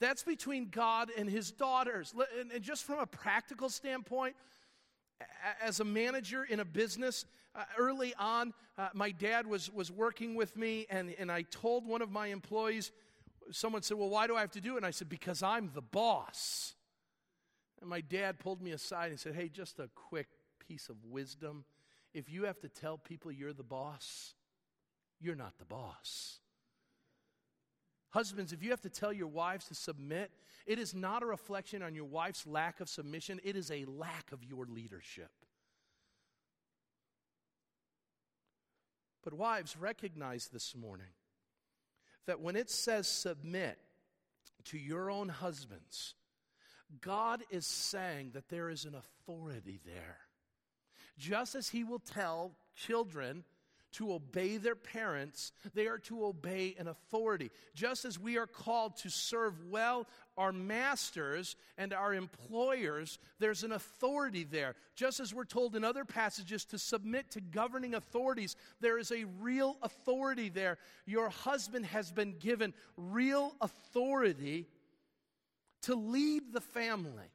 [0.00, 2.14] That's between God and his daughters.
[2.52, 4.36] And just from a practical standpoint,
[5.62, 7.24] as a manager in a business,
[7.56, 11.86] uh, early on, uh, my dad was, was working with me, and, and I told
[11.86, 12.92] one of my employees,
[13.50, 14.78] someone said, Well, why do I have to do it?
[14.78, 16.74] And I said, Because I'm the boss.
[17.80, 21.64] And my dad pulled me aside and said, Hey, just a quick piece of wisdom
[22.16, 24.32] if you have to tell people you're the boss,
[25.20, 26.40] you're not the boss.
[28.08, 30.30] Husbands, if you have to tell your wives to submit,
[30.64, 34.32] it is not a reflection on your wife's lack of submission, it is a lack
[34.32, 35.30] of your leadership.
[39.26, 41.08] But, wives, recognize this morning
[42.26, 43.76] that when it says submit
[44.66, 46.14] to your own husbands,
[47.00, 50.18] God is saying that there is an authority there.
[51.18, 53.42] Just as He will tell children
[53.92, 57.50] to obey their parents, they are to obey an authority.
[57.74, 63.72] Just as we are called to serve well our masters and our employers, there's an
[63.72, 64.74] authority there.
[64.94, 69.24] Just as we're told in other passages to submit to governing authorities, there is a
[69.40, 70.78] real authority there.
[71.06, 74.66] Your husband has been given real authority
[75.82, 77.30] to lead the family,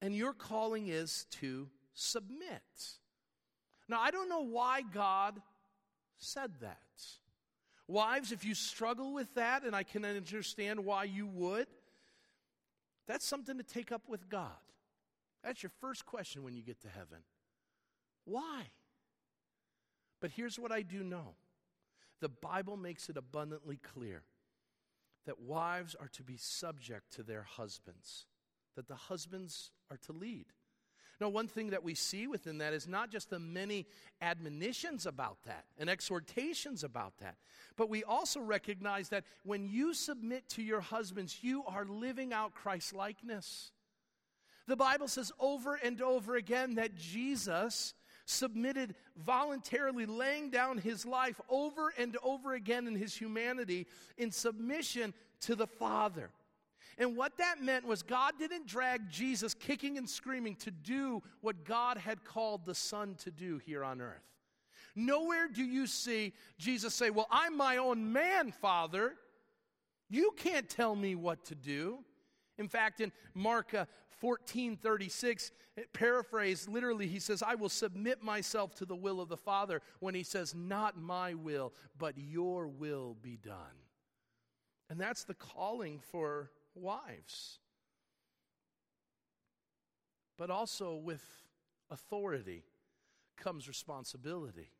[0.00, 2.62] and your calling is to submit.
[3.88, 5.40] Now, I don't know why God
[6.18, 6.78] said that.
[7.86, 11.66] Wives, if you struggle with that, and I can understand why you would,
[13.06, 14.50] that's something to take up with God.
[15.42, 17.18] That's your first question when you get to heaven.
[18.24, 18.62] Why?
[20.20, 21.34] But here's what I do know
[22.20, 24.22] the Bible makes it abundantly clear
[25.26, 28.24] that wives are to be subject to their husbands,
[28.76, 30.46] that the husbands are to lead.
[31.20, 33.86] Now, one thing that we see within that is not just the many
[34.20, 37.36] admonitions about that and exhortations about that,
[37.76, 42.54] but we also recognize that when you submit to your husbands, you are living out
[42.54, 43.72] Christ likeness.
[44.66, 47.94] The Bible says over and over again that Jesus
[48.26, 55.12] submitted voluntarily, laying down his life over and over again in his humanity in submission
[55.40, 56.30] to the Father.
[56.98, 61.64] And what that meant was God didn't drag Jesus kicking and screaming to do what
[61.64, 64.22] God had called the Son to do here on earth.
[64.96, 69.14] Nowhere do you see Jesus say, Well, I'm my own man, Father.
[70.08, 71.98] You can't tell me what to do.
[72.58, 73.86] In fact, in Mark uh,
[74.20, 75.50] 14 36,
[75.92, 80.14] paraphrase, literally, he says, I will submit myself to the will of the Father when
[80.14, 83.56] he says, Not my will, but your will be done.
[84.88, 87.58] And that's the calling for wives.
[90.36, 91.22] But also with
[91.90, 92.64] authority
[93.36, 94.70] comes responsibility.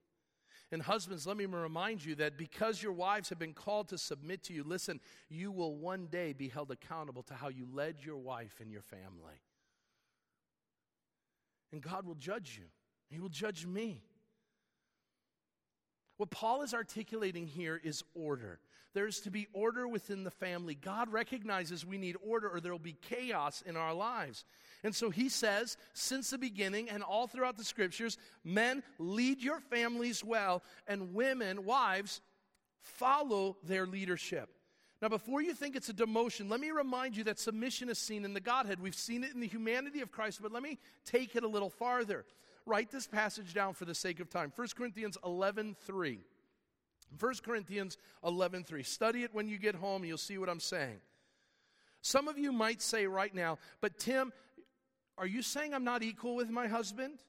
[0.72, 4.42] And husbands, let me remind you that because your wives have been called to submit
[4.44, 8.16] to you, listen, you will one day be held accountable to how you led your
[8.16, 9.40] wife and your family.
[11.70, 12.66] And God will judge you,
[13.08, 14.02] He will judge me.
[16.16, 18.60] What Paul is articulating here is order.
[18.94, 20.76] There's to be order within the family.
[20.76, 24.44] God recognizes we need order or there will be chaos in our lives.
[24.84, 29.58] And so he says, since the beginning and all throughout the scriptures, men, lead your
[29.58, 32.20] families well, and women, wives,
[32.80, 34.48] follow their leadership.
[35.02, 38.24] Now, before you think it's a demotion, let me remind you that submission is seen
[38.24, 38.80] in the Godhead.
[38.80, 41.68] We've seen it in the humanity of Christ, but let me take it a little
[41.68, 42.24] farther.
[42.64, 44.52] Write this passage down for the sake of time.
[44.54, 46.20] 1 Corinthians 11 3.
[47.14, 48.82] 1 Corinthians 11:3.
[48.82, 51.00] Study it when you get home, you'll see what I'm saying.
[52.00, 54.32] Some of you might say right now, "But Tim,
[55.16, 57.22] are you saying I'm not equal with my husband?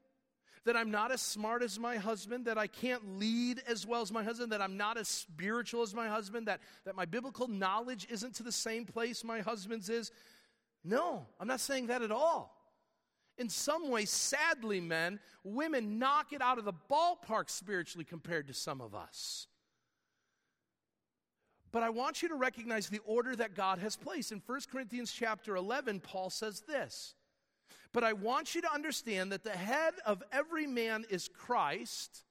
[0.64, 4.12] That I'm not as smart as my husband, that I can't lead as well as
[4.12, 8.08] my husband, that I'm not as spiritual as my husband, that, that my biblical knowledge
[8.10, 10.12] isn't to the same place my husband's is?"
[10.84, 12.56] No, I'm not saying that at all.
[13.38, 18.54] In some ways, sadly, men, women knock it out of the ballpark spiritually compared to
[18.54, 19.48] some of us.
[21.76, 24.32] But I want you to recognize the order that God has placed.
[24.32, 27.16] In 1 Corinthians chapter 11, Paul says this.
[27.92, 32.24] But I want you to understand that the head of every man is Christ,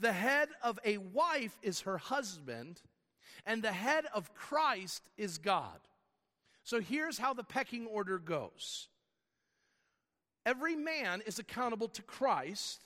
[0.00, 2.80] the head of a wife is her husband,
[3.46, 5.78] and the head of Christ is God.
[6.64, 8.88] So here's how the pecking order goes
[10.44, 12.82] every man is accountable to Christ,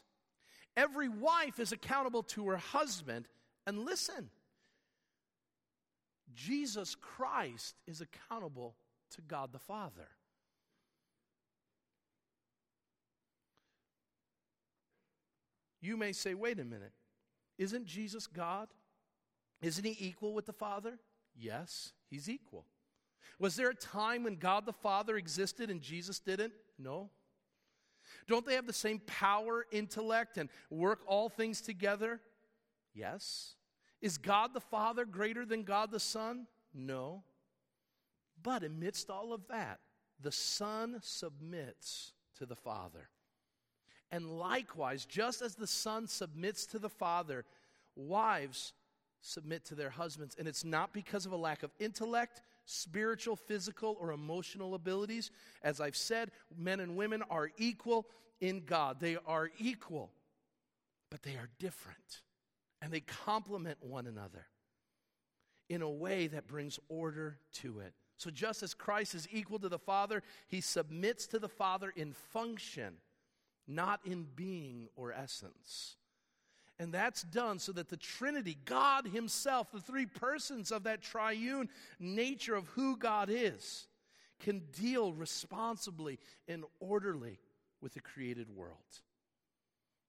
[0.77, 3.27] every wife is accountable to her husband.
[3.66, 4.29] And listen,
[6.35, 8.77] Jesus Christ is accountable
[9.12, 10.09] to God the Father.
[15.81, 16.92] You may say, wait a minute,
[17.57, 18.69] isn't Jesus God?
[19.63, 20.98] Isn't he equal with the Father?
[21.37, 22.65] Yes, he's equal.
[23.38, 26.52] Was there a time when God the Father existed and Jesus didn't?
[26.79, 27.11] No.
[28.27, 32.21] Don't they have the same power, intellect, and work all things together?
[32.94, 33.55] Yes.
[34.01, 36.46] Is God the Father greater than God the Son?
[36.75, 37.23] No.
[38.42, 39.81] But amidst all of that,
[40.21, 43.09] the Son submits to the Father.
[44.11, 47.44] And likewise, just as the Son submits to the Father,
[47.96, 48.73] wives
[49.21, 50.37] submit to their husbands.
[50.38, 55.31] And it's not because of a lack of intellect, spiritual, physical, or emotional abilities.
[55.63, 58.07] As I've said, men and women are equal
[58.40, 58.99] in God.
[59.01, 60.11] They are equal,
[61.11, 62.23] but they are different.
[62.81, 64.46] And they complement one another
[65.68, 67.92] in a way that brings order to it.
[68.16, 72.12] So, just as Christ is equal to the Father, he submits to the Father in
[72.12, 72.94] function,
[73.66, 75.96] not in being or essence.
[76.81, 81.68] And that's done so that the Trinity, God Himself, the three persons of that triune
[81.98, 83.88] nature of who God is,
[84.40, 87.40] can deal responsibly and orderly
[87.81, 88.76] with the created world.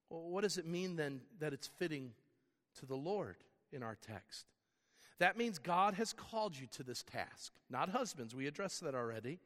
[0.10, 2.12] Well, what does it mean then that it's fitting
[2.80, 3.38] to the Lord
[3.72, 4.46] in our text?
[5.20, 8.34] That means God has called you to this task, not husbands.
[8.34, 9.40] We addressed that already.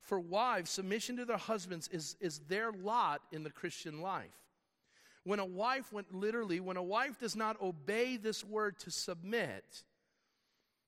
[0.00, 4.30] For wives, submission to their husbands is, is their lot in the Christian life.
[5.24, 9.82] When a wife, went literally, when a wife does not obey this word to submit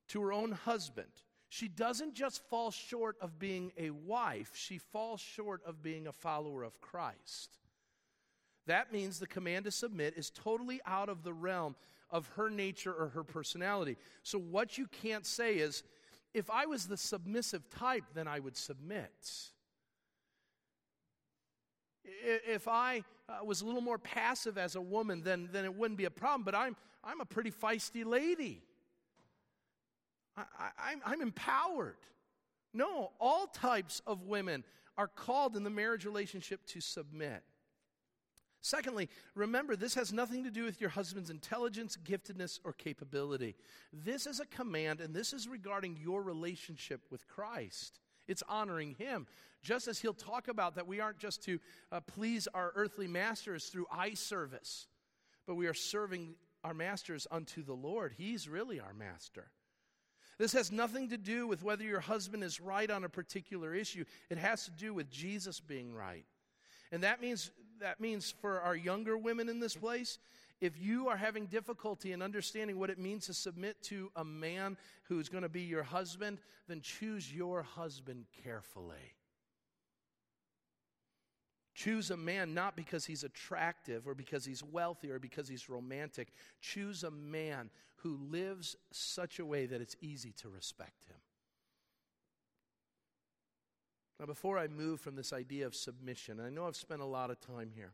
[0.08, 1.10] to her own husband,
[1.48, 6.12] she doesn't just fall short of being a wife, she falls short of being a
[6.12, 7.58] follower of Christ.
[8.66, 11.76] That means the command to submit is totally out of the realm
[12.10, 13.96] of her nature or her personality.
[14.22, 15.82] So, what you can't say is,
[16.34, 19.10] if I was the submissive type, then I would submit.
[22.04, 25.98] If I uh, was a little more passive as a woman, then, then it wouldn't
[25.98, 26.42] be a problem.
[26.42, 28.62] But I'm, I'm a pretty feisty lady.
[30.36, 31.96] I, I'm empowered.
[32.72, 34.64] No, all types of women
[34.96, 37.42] are called in the marriage relationship to submit.
[38.62, 43.56] Secondly, remember, this has nothing to do with your husband's intelligence, giftedness, or capability.
[43.92, 48.00] This is a command, and this is regarding your relationship with Christ.
[48.28, 49.26] It's honoring him.
[49.62, 51.58] Just as he'll talk about that we aren't just to
[51.90, 54.86] uh, please our earthly masters through eye service,
[55.46, 58.14] but we are serving our masters unto the Lord.
[58.16, 59.50] He's really our master.
[60.38, 64.04] This has nothing to do with whether your husband is right on a particular issue.
[64.30, 66.24] It has to do with Jesus being right.
[66.92, 70.18] And that means that means for our younger women in this place,
[70.60, 74.76] if you are having difficulty in understanding what it means to submit to a man
[75.04, 76.38] who's going to be your husband,
[76.68, 79.14] then choose your husband carefully.
[81.74, 86.28] Choose a man not because he's attractive or because he's wealthy or because he's romantic.
[86.60, 91.16] Choose a man who lives such a way that it's easy to respect him.
[94.20, 97.30] Now, before I move from this idea of submission, I know I've spent a lot
[97.30, 97.92] of time here.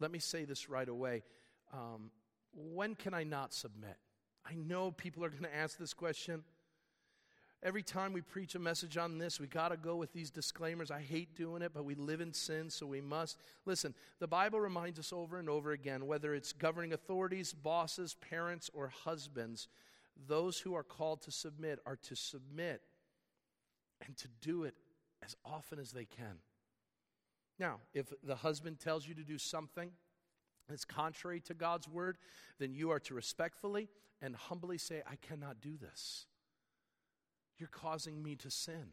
[0.00, 1.22] Let me say this right away.
[1.70, 2.10] Um,
[2.54, 3.98] when can I not submit?
[4.50, 6.44] I know people are going to ask this question.
[7.62, 10.90] Every time we preach a message on this, we got to go with these disclaimers.
[10.90, 13.36] I hate doing it, but we live in sin, so we must.
[13.66, 18.70] Listen, the Bible reminds us over and over again whether it's governing authorities, bosses, parents,
[18.72, 19.68] or husbands,
[20.26, 22.80] those who are called to submit are to submit
[24.06, 24.74] and to do it
[25.22, 26.38] as often as they can.
[27.58, 29.90] Now, if the husband tells you to do something
[30.68, 32.16] that's contrary to God's word,
[32.58, 33.88] then you are to respectfully
[34.22, 36.26] and humbly say, I cannot do this.
[37.58, 38.92] You're causing me to sin.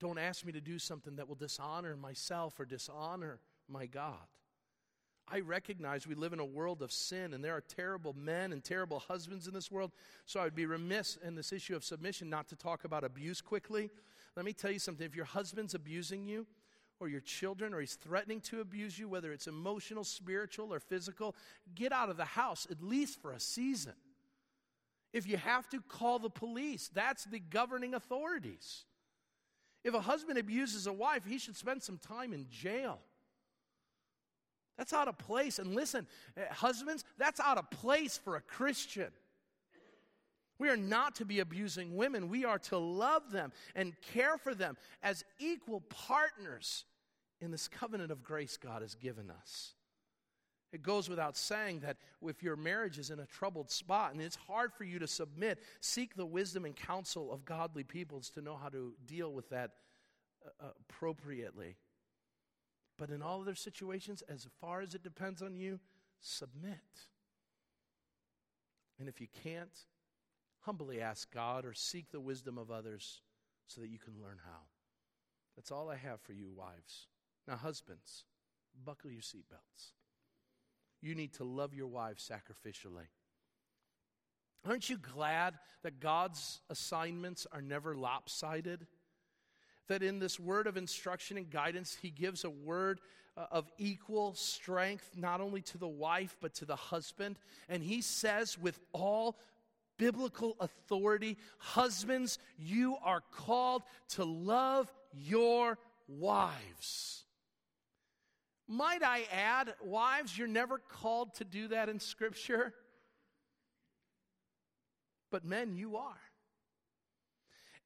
[0.00, 4.26] Don't ask me to do something that will dishonor myself or dishonor my God.
[5.26, 8.62] I recognize we live in a world of sin and there are terrible men and
[8.62, 9.92] terrible husbands in this world.
[10.26, 13.40] So I would be remiss in this issue of submission not to talk about abuse
[13.40, 13.90] quickly.
[14.36, 15.06] Let me tell you something.
[15.06, 16.46] If your husband's abusing you,
[17.00, 21.34] or your children, or he's threatening to abuse you, whether it's emotional, spiritual, or physical,
[21.74, 23.94] get out of the house at least for a season.
[25.12, 26.90] If you have to, call the police.
[26.92, 28.84] That's the governing authorities.
[29.84, 33.00] If a husband abuses a wife, he should spend some time in jail.
[34.76, 35.58] That's out of place.
[35.58, 36.06] And listen,
[36.36, 39.10] eh, husbands, that's out of place for a Christian.
[40.58, 42.28] We are not to be abusing women.
[42.28, 46.84] We are to love them and care for them as equal partners
[47.40, 49.74] in this covenant of grace God has given us.
[50.72, 54.34] It goes without saying that if your marriage is in a troubled spot and it's
[54.34, 58.56] hard for you to submit, seek the wisdom and counsel of godly peoples to know
[58.56, 59.70] how to deal with that
[60.60, 61.76] uh, appropriately.
[62.96, 65.80] But in all other situations, as far as it depends on you,
[66.20, 66.78] submit.
[68.98, 69.76] And if you can't,
[70.60, 73.22] humbly ask God or seek the wisdom of others
[73.66, 74.60] so that you can learn how.
[75.56, 77.08] That's all I have for you, wives.
[77.46, 78.24] Now, husbands,
[78.84, 79.92] buckle your seatbelts.
[81.00, 83.08] You need to love your wives sacrificially.
[84.66, 88.86] Aren't you glad that God's assignments are never lopsided?
[89.88, 93.00] That in this word of instruction and guidance, he gives a word
[93.36, 97.38] uh, of equal strength, not only to the wife, but to the husband.
[97.68, 99.36] And he says, with all
[99.98, 105.78] biblical authority, husbands, you are called to love your
[106.08, 107.24] wives.
[108.66, 112.72] Might I add, wives, you're never called to do that in Scripture.
[115.30, 116.23] But men, you are.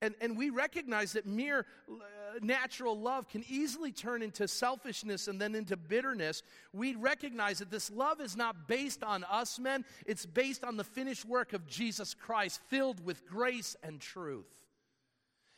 [0.00, 1.94] And, and we recognize that mere uh,
[2.40, 6.42] natural love can easily turn into selfishness and then into bitterness.
[6.72, 10.84] We recognize that this love is not based on us men, it's based on the
[10.84, 14.46] finished work of Jesus Christ, filled with grace and truth.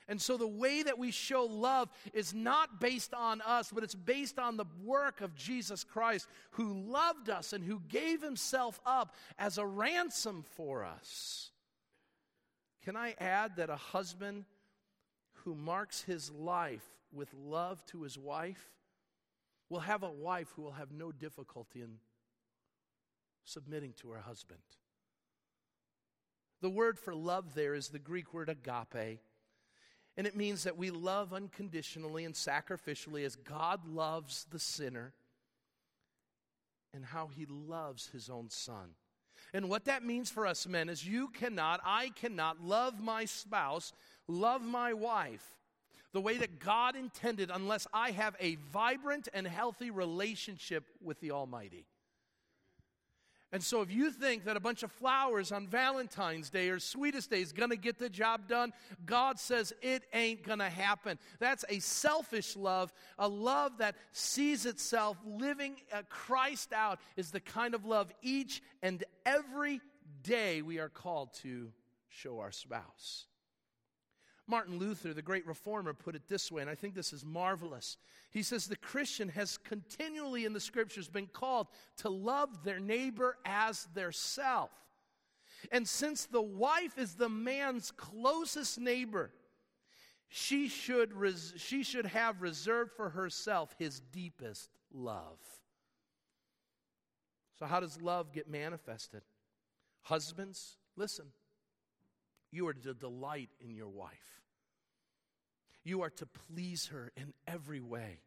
[0.09, 3.95] And so the way that we show love is not based on us, but it's
[3.95, 9.15] based on the work of Jesus Christ, who loved us and who gave himself up
[9.39, 11.53] as a ransom for us.
[12.85, 14.45] Can I add that a husband
[15.45, 18.71] who marks his life with love to his wife
[19.69, 21.99] will have a wife who will have no difficulty in
[23.45, 24.61] submitting to her husband?
[26.61, 29.21] The word for love there is the Greek word agape.
[30.17, 35.15] And it means that we love unconditionally and sacrificially as God loves the sinner
[36.93, 38.91] and how he loves his own son.
[39.53, 43.93] And what that means for us men is you cannot, I cannot love my spouse,
[44.29, 45.57] love my wife
[46.13, 51.31] the way that God intended unless I have a vibrant and healthy relationship with the
[51.31, 51.87] Almighty.
[53.53, 57.31] And so, if you think that a bunch of flowers on Valentine's Day or Sweetest
[57.31, 58.73] Day is going to get the job done,
[59.05, 61.19] God says it ain't going to happen.
[61.41, 67.41] That's a selfish love, a love that sees itself living uh, Christ out, is the
[67.41, 69.81] kind of love each and every
[70.23, 71.73] day we are called to
[72.09, 73.27] show our spouse.
[74.51, 77.97] Martin Luther, the great reformer, put it this way, and I think this is marvelous.
[78.31, 83.39] He says the Christian has continually in the scriptures been called to love their neighbor
[83.45, 84.71] as their self.
[85.71, 89.31] And since the wife is the man's closest neighbor,
[90.29, 95.39] she should, res- she should have reserved for herself his deepest love.
[97.59, 99.23] So, how does love get manifested?
[100.03, 101.27] Husbands, listen,
[102.53, 104.11] you are to delight in your wife.
[105.85, 108.19] You are to please her in every way.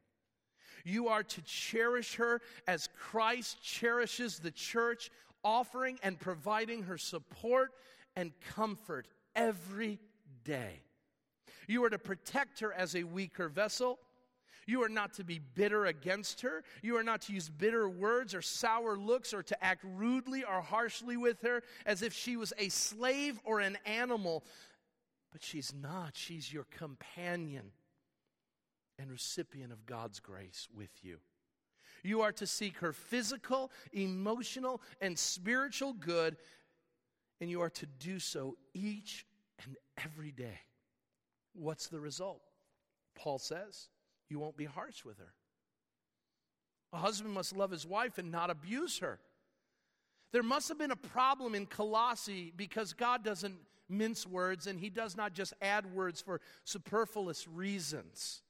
[0.85, 5.11] You are to cherish her as Christ cherishes the church,
[5.43, 7.71] offering and providing her support
[8.15, 9.99] and comfort every
[10.43, 10.81] day.
[11.67, 13.99] You are to protect her as a weaker vessel.
[14.65, 16.63] You are not to be bitter against her.
[16.81, 20.61] You are not to use bitter words or sour looks or to act rudely or
[20.61, 24.43] harshly with her as if she was a slave or an animal
[25.33, 26.11] but she's not.
[26.13, 27.71] She's your companion
[28.99, 31.17] and recipient of God's grace with you.
[32.03, 36.37] You are to seek her physical, emotional, and spiritual good,
[37.41, 39.25] and you are to do so each
[39.65, 40.59] and every day.
[41.53, 42.41] What's the result?
[43.15, 43.89] Paul says,
[44.33, 45.31] You won't be harsh with her.
[46.91, 49.19] A husband must love his wife and not abuse her.
[50.31, 54.89] There must have been a problem in Colossae because God doesn't mince words, and he
[54.89, 58.41] does not just add words for superfluous reasons.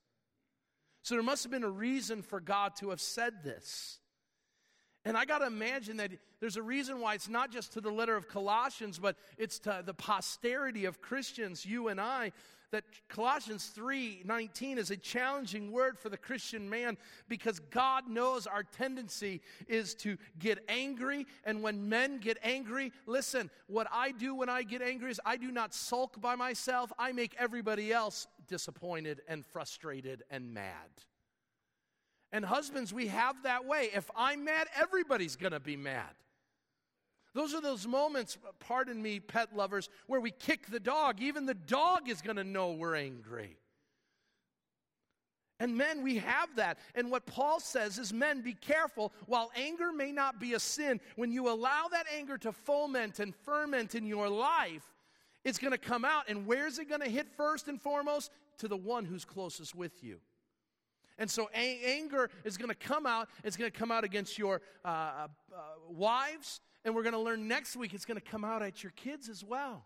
[1.02, 4.00] So there must have been a reason for God to have said this.
[5.04, 7.92] And I got to imagine that there's a reason why it's not just to the
[7.92, 12.32] letter of Colossians, but it's to the posterity of Christians, you and I,
[12.74, 16.98] that Colossians 3:19 is a challenging word for the Christian man
[17.28, 23.52] because God knows our tendency is to get angry and when men get angry, listen,
[23.68, 27.12] what I do when I get angry is I do not sulk by myself, I
[27.12, 30.90] make everybody else disappointed and frustrated and mad.
[32.32, 33.92] And husbands, we have that way.
[33.94, 36.16] If I'm mad, everybody's going to be mad.
[37.34, 41.22] Those are those moments, pardon me, pet lovers, where we kick the dog.
[41.22, 43.58] Even the dog is going to know we're angry.
[45.60, 46.78] And men, we have that.
[46.94, 49.14] And what Paul says is, men, be careful.
[49.28, 53.34] While anger may not be a sin, when you allow that anger to foment and
[53.34, 54.84] ferment in your life,
[55.46, 56.26] it's going to come out.
[56.28, 58.32] And where's it going to hit first and foremost?
[58.60, 60.20] To the one who's closest with you.
[61.18, 63.30] And so a- anger is going to come out.
[63.44, 65.28] It's going to come out against your uh, uh,
[65.90, 66.60] wives.
[66.86, 69.30] And we're going to learn next week it's going to come out at your kids
[69.30, 69.86] as well.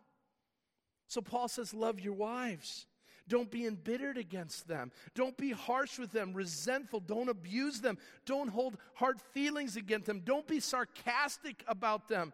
[1.08, 2.88] So Paul says, Love your wives.
[3.30, 4.92] Don't be embittered against them.
[5.14, 7.02] Don't be harsh with them, resentful.
[7.02, 7.98] Don't abuse them.
[8.26, 10.22] Don't hold hard feelings against them.
[10.24, 12.32] Don't be sarcastic about them.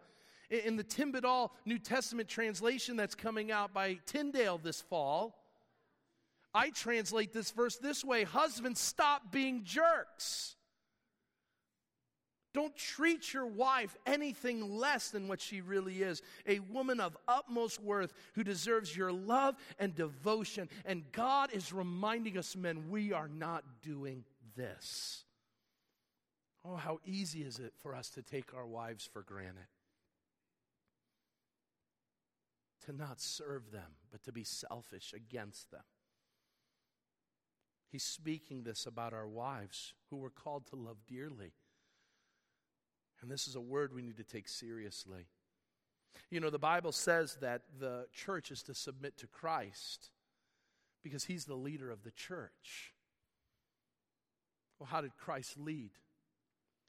[0.50, 1.12] In the Tim
[1.64, 5.36] New Testament translation that's coming out by Tyndale this fall,
[6.54, 10.54] I translate this verse this way Husbands, stop being jerks.
[12.54, 17.82] Don't treat your wife anything less than what she really is a woman of utmost
[17.82, 20.68] worth who deserves your love and devotion.
[20.84, 24.24] And God is reminding us, men, we are not doing
[24.56, 25.24] this.
[26.64, 29.66] Oh, how easy is it for us to take our wives for granted?
[32.86, 35.82] To not serve them, but to be selfish against them.
[37.90, 41.52] He's speaking this about our wives who we're called to love dearly.
[43.24, 45.24] And this is a word we need to take seriously.
[46.28, 50.10] You know, the Bible says that the church is to submit to Christ
[51.02, 52.92] because he's the leader of the church.
[54.78, 55.92] Well, how did Christ lead?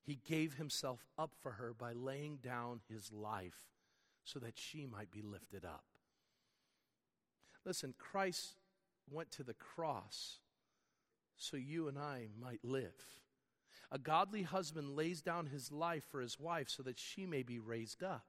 [0.05, 3.69] He gave himself up for her by laying down his life
[4.25, 5.85] so that she might be lifted up.
[7.63, 8.57] Listen, Christ
[9.09, 10.39] went to the cross
[11.37, 13.23] so you and I might live.
[13.91, 17.59] A godly husband lays down his life for his wife so that she may be
[17.59, 18.25] raised up.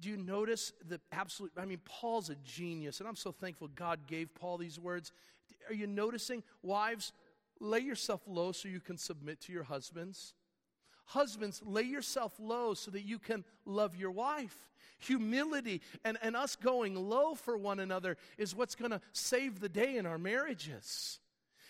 [0.00, 1.52] Do you notice the absolute?
[1.56, 5.12] I mean, Paul's a genius, and I'm so thankful God gave Paul these words.
[5.68, 7.12] Are you noticing, wives,
[7.60, 10.34] lay yourself low so you can submit to your husbands?
[11.06, 14.56] Husbands, lay yourself low so that you can love your wife.
[15.00, 19.68] Humility and, and us going low for one another is what's going to save the
[19.68, 21.18] day in our marriages.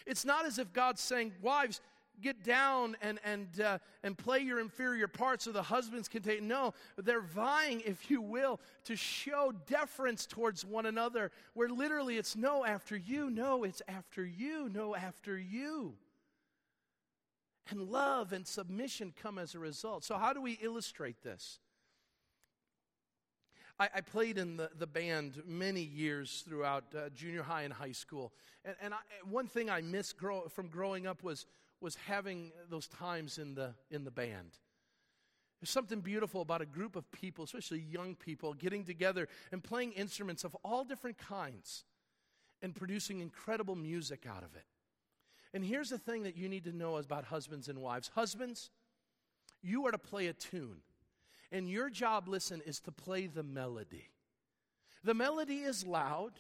[0.07, 1.81] It's not as if God's saying, Wives,
[2.21, 6.43] get down and, and, uh, and play your inferior parts so the husbands can take.
[6.43, 12.37] No, they're vying, if you will, to show deference towards one another, where literally it's
[12.37, 15.95] no after you, no, it's after you, no after you.
[17.71, 20.03] And love and submission come as a result.
[20.05, 21.59] So, how do we illustrate this?
[23.79, 27.93] I, I played in the, the band many years throughout uh, junior high and high
[27.93, 28.33] school.
[28.65, 28.99] And, and I,
[29.29, 31.47] one thing I missed grow, from growing up was
[31.81, 34.59] was having those times in the, in the band.
[35.61, 39.93] There's something beautiful about a group of people, especially young people, getting together and playing
[39.93, 41.85] instruments of all different kinds
[42.63, 44.65] and producing incredible music out of it.
[45.55, 48.11] And here's the thing that you need to know about husbands and wives.
[48.15, 48.71] Husbands,
[49.63, 50.83] you are to play a tune.
[51.51, 54.11] And your job, listen, is to play the melody.
[55.03, 56.33] The melody is loud,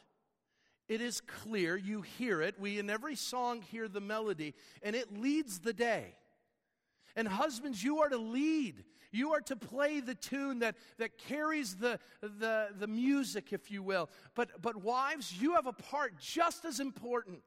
[0.89, 1.77] it is clear.
[1.77, 2.59] You hear it.
[2.59, 6.15] We, in every song, hear the melody, and it leads the day.
[7.17, 8.85] And husbands, you are to lead.
[9.11, 13.83] You are to play the tune that, that carries the, the, the music, if you
[13.83, 14.09] will.
[14.35, 17.41] But, but wives, you have a part just as important.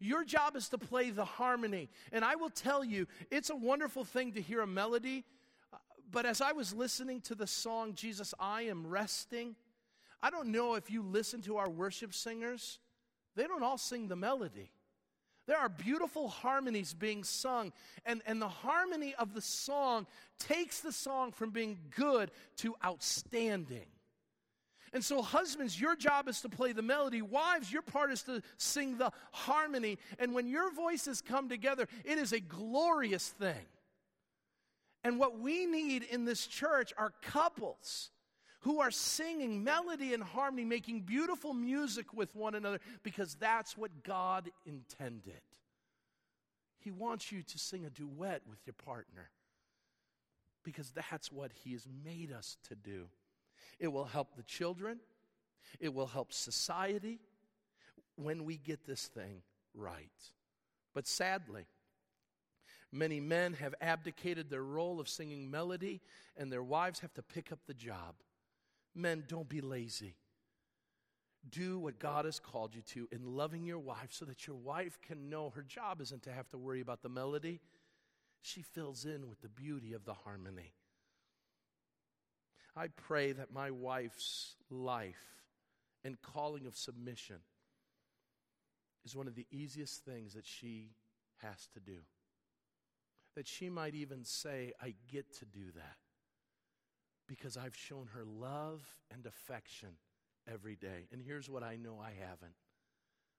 [0.00, 1.88] Your job is to play the harmony.
[2.10, 5.24] And I will tell you, it's a wonderful thing to hear a melody.
[6.10, 9.54] But as I was listening to the song, Jesus, I am resting,
[10.22, 12.78] I don't know if you listen to our worship singers,
[13.34, 14.70] they don't all sing the melody.
[15.46, 17.72] There are beautiful harmonies being sung,
[18.06, 20.06] and, and the harmony of the song
[20.38, 23.86] takes the song from being good to outstanding.
[24.92, 27.22] And so, husbands, your job is to play the melody.
[27.22, 29.98] Wives, your part is to sing the harmony.
[30.18, 33.66] And when your voices come together, it is a glorious thing.
[35.02, 38.10] And what we need in this church are couples
[38.62, 44.02] who are singing melody and harmony, making beautiful music with one another, because that's what
[44.02, 45.40] God intended.
[46.78, 49.30] He wants you to sing a duet with your partner,
[50.64, 53.06] because that's what He has made us to do.
[53.78, 54.98] It will help the children,
[55.80, 57.20] it will help society
[58.16, 59.42] when we get this thing
[59.74, 60.10] right.
[60.94, 61.66] But sadly,
[62.94, 66.02] Many men have abdicated their role of singing melody,
[66.36, 68.14] and their wives have to pick up the job.
[68.94, 70.14] Men, don't be lazy.
[71.48, 74.98] Do what God has called you to in loving your wife so that your wife
[75.00, 77.60] can know her job isn't to have to worry about the melody.
[78.42, 80.72] She fills in with the beauty of the harmony.
[82.76, 85.42] I pray that my wife's life
[86.04, 87.36] and calling of submission
[89.04, 90.90] is one of the easiest things that she
[91.38, 91.98] has to do.
[93.34, 95.96] That she might even say, I get to do that
[97.26, 99.90] because I've shown her love and affection
[100.50, 101.06] every day.
[101.12, 102.54] And here's what I know I haven't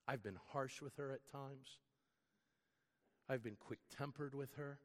[0.08, 1.78] I've been harsh with her at times,
[3.30, 4.80] I've been quick tempered with her.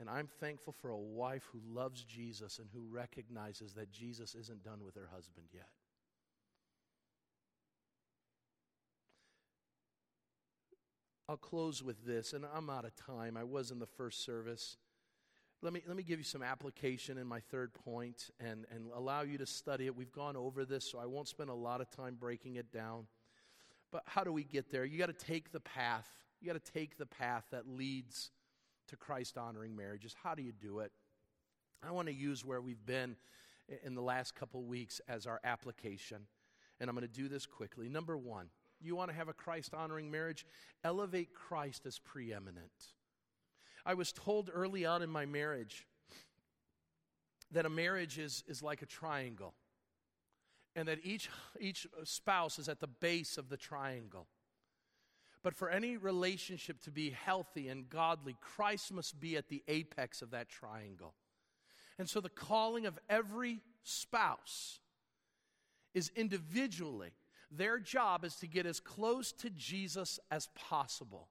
[0.00, 4.62] And I'm thankful for a wife who loves Jesus and who recognizes that Jesus isn't
[4.62, 5.66] done with her husband yet.
[11.28, 13.36] I'll close with this, and I'm out of time.
[13.36, 14.76] I was in the first service.
[15.60, 19.22] Let me, let me give you some application in my third point and, and allow
[19.22, 19.96] you to study it.
[19.96, 23.08] We've gone over this, so I won't spend a lot of time breaking it down.
[23.90, 24.84] But how do we get there?
[24.84, 26.08] You got to take the path.
[26.40, 28.30] You got to take the path that leads
[28.86, 30.14] to Christ honoring marriages.
[30.22, 30.92] How do you do it?
[31.82, 33.16] I want to use where we've been
[33.84, 36.18] in the last couple weeks as our application.
[36.78, 37.88] And I'm going to do this quickly.
[37.88, 38.46] Number one,
[38.80, 40.46] you want to have a Christ honoring marriage?
[40.84, 42.70] Elevate Christ as preeminent.
[43.88, 45.86] I was told early on in my marriage
[47.52, 49.54] that a marriage is, is like a triangle,
[50.76, 54.26] and that each, each spouse is at the base of the triangle.
[55.42, 60.20] But for any relationship to be healthy and godly, Christ must be at the apex
[60.20, 61.14] of that triangle.
[61.98, 64.80] And so the calling of every spouse
[65.94, 67.12] is individually,
[67.50, 71.28] their job is to get as close to Jesus as possible.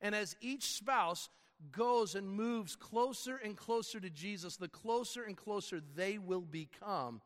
[0.00, 1.28] And as each spouse
[1.72, 7.20] goes and moves closer and closer to Jesus, the closer and closer they will become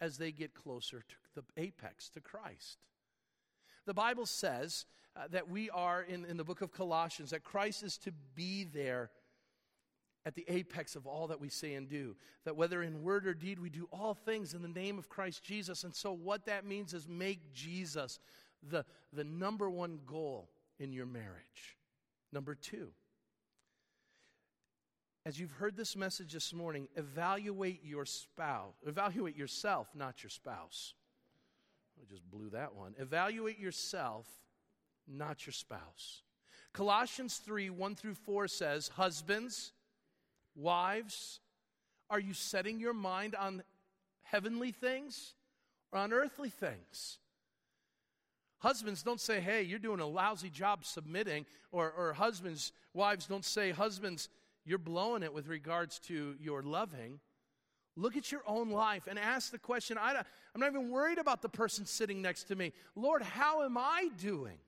[0.00, 2.78] as they get closer to the apex, to Christ.
[3.86, 7.82] The Bible says uh, that we are, in, in the book of Colossians, that Christ
[7.82, 9.10] is to be there
[10.26, 12.14] at the apex of all that we say and do.
[12.44, 15.42] That whether in word or deed, we do all things in the name of Christ
[15.42, 15.84] Jesus.
[15.84, 18.18] And so, what that means is make Jesus
[18.62, 21.76] the, the number one goal in your marriage.
[22.32, 22.88] Number two,
[25.28, 30.94] as you've heard this message this morning, evaluate your spouse, evaluate yourself, not your spouse.
[32.00, 32.94] I just blew that one.
[32.98, 34.26] Evaluate yourself,
[35.06, 36.22] not your spouse.
[36.72, 39.72] Colossians 3 1 through 4 says, Husbands,
[40.56, 41.40] Wives,
[42.08, 43.62] are you setting your mind on
[44.22, 45.34] heavenly things
[45.92, 47.18] or on earthly things?
[48.60, 53.44] Husbands don't say, hey, you're doing a lousy job submitting, or, or husbands, wives don't
[53.44, 54.28] say, husbands,
[54.68, 57.20] you're blowing it with regards to your loving.
[57.96, 60.14] Look at your own life and ask the question I,
[60.54, 62.72] I'm not even worried about the person sitting next to me.
[62.94, 64.58] Lord, how am I doing?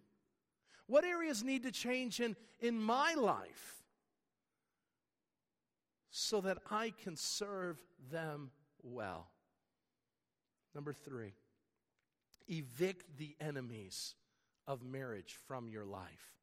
[0.87, 3.81] What areas need to change in, in my life?
[6.11, 7.79] so that I can serve
[8.11, 8.51] them
[8.83, 9.29] well.
[10.75, 11.35] Number three,
[12.49, 14.15] evict the enemies
[14.67, 16.40] of marriage from your life.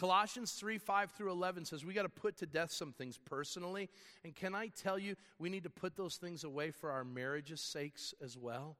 [0.00, 3.90] Colossians 3 5 through 11 says we got to put to death some things personally.
[4.24, 7.60] And can I tell you, we need to put those things away for our marriage's
[7.60, 8.78] sakes as well?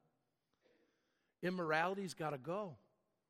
[1.43, 2.77] Immorality's got to go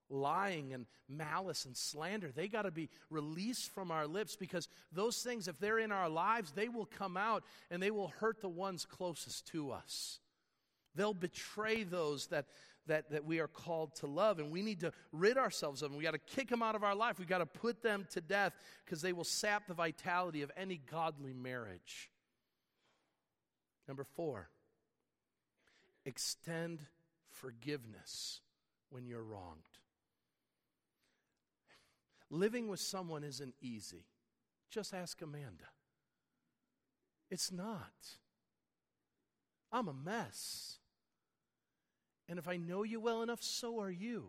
[0.08, 2.30] lying and malice and slander.
[2.32, 6.08] They got to be released from our lips because those things, if they're in our
[6.08, 10.20] lives, they will come out and they will hurt the ones closest to us.
[10.94, 12.46] They'll betray those that,
[12.86, 15.98] that, that we are called to love, and we need to rid ourselves of them.
[15.98, 17.18] We got to kick them out of our life.
[17.18, 18.52] We got to put them to death
[18.84, 22.10] because they will sap the vitality of any godly marriage.
[23.86, 24.48] Number four,
[26.04, 26.86] extend
[27.28, 28.40] forgiveness
[28.90, 29.78] when you're wronged.
[32.30, 34.06] Living with someone isn't easy.
[34.70, 35.66] Just ask Amanda.
[37.30, 37.92] It's not.
[39.72, 40.78] I'm a mess.
[42.30, 44.28] And if I know you well enough, so are you.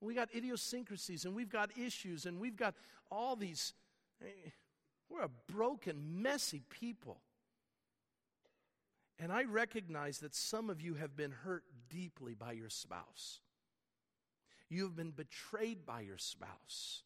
[0.00, 2.74] We got idiosyncrasies and we've got issues and we've got
[3.10, 3.74] all these.
[4.22, 4.50] Eh,
[5.10, 7.20] we're a broken, messy people.
[9.18, 13.40] And I recognize that some of you have been hurt deeply by your spouse.
[14.70, 17.02] You have been betrayed by your spouse.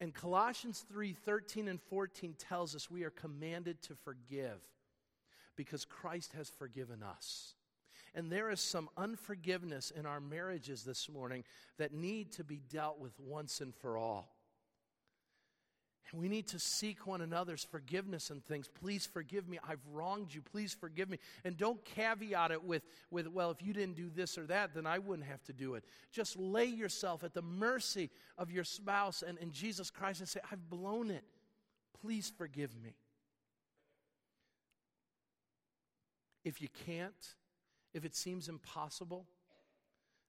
[0.00, 4.62] And Colossians 3 13 and 14 tells us we are commanded to forgive
[5.56, 7.55] because Christ has forgiven us.
[8.16, 11.44] And there is some unforgiveness in our marriages this morning
[11.76, 14.34] that need to be dealt with once and for all.
[16.10, 18.68] And we need to seek one another's forgiveness and things.
[18.68, 19.58] Please forgive me.
[19.68, 20.40] I've wronged you.
[20.40, 21.18] Please forgive me.
[21.44, 24.86] And don't caveat it with, with, well, if you didn't do this or that, then
[24.86, 25.84] I wouldn't have to do it.
[26.10, 28.08] Just lay yourself at the mercy
[28.38, 31.24] of your spouse and, and Jesus Christ and say, I've blown it.
[32.00, 32.94] Please forgive me.
[36.44, 37.34] If you can't,
[37.96, 39.26] if it seems impossible,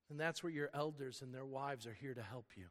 [0.07, 2.67] then that's where your elders and their wives are here to help you.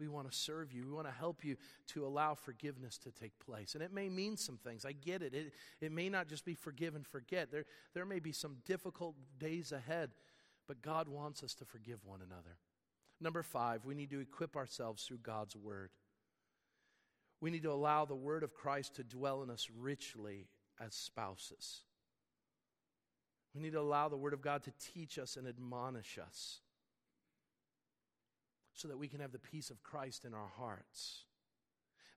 [0.00, 0.84] We want to serve you.
[0.84, 1.56] We want to help you
[1.88, 3.74] to allow forgiveness to take place.
[3.74, 4.84] And it may mean some things.
[4.84, 5.34] I get it.
[5.34, 7.52] It, it may not just be forgive and forget.
[7.52, 10.10] There, there may be some difficult days ahead,
[10.66, 12.56] but God wants us to forgive one another.
[13.20, 15.90] Number five, we need to equip ourselves through God's Word.
[17.40, 20.48] We need to allow the Word of Christ to dwell in us richly
[20.80, 21.82] as spouses.
[23.54, 26.60] We need to allow the Word of God to teach us and admonish us
[28.74, 31.24] so that we can have the peace of Christ in our hearts.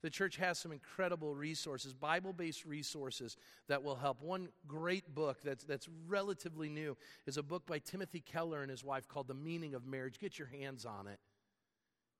[0.01, 4.21] The church has some incredible resources, Bible based resources that will help.
[4.21, 8.83] One great book that's, that's relatively new is a book by Timothy Keller and his
[8.83, 10.19] wife called The Meaning of Marriage.
[10.19, 11.19] Get your hands on it.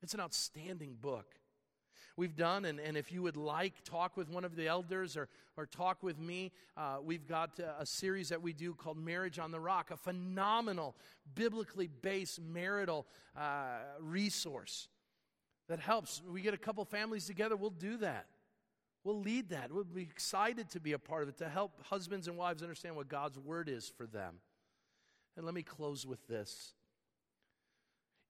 [0.02, 1.36] It's an outstanding book.
[2.18, 5.28] We've done, and, and if you would like, talk with one of the elders or,
[5.58, 6.52] or talk with me.
[6.78, 9.98] Uh, we've got a, a series that we do called Marriage on the Rock, a
[9.98, 10.96] phenomenal,
[11.36, 14.88] biblically based marital uh, resource
[15.68, 16.22] that helps.
[16.28, 18.28] We get a couple families together, we'll do that.
[19.04, 19.72] We'll lead that.
[19.72, 22.96] We'll be excited to be a part of it, to help husbands and wives understand
[22.96, 24.38] what God's word is for them.
[25.38, 26.74] And let me close with this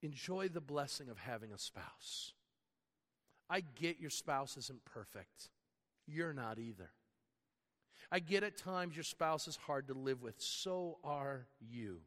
[0.01, 2.33] enjoy the blessing of having a spouse.
[3.49, 5.49] I get your spouse isn't perfect.
[6.07, 6.91] You're not either.
[8.11, 10.39] I get at times your spouse is hard to live with.
[10.39, 12.01] So are you.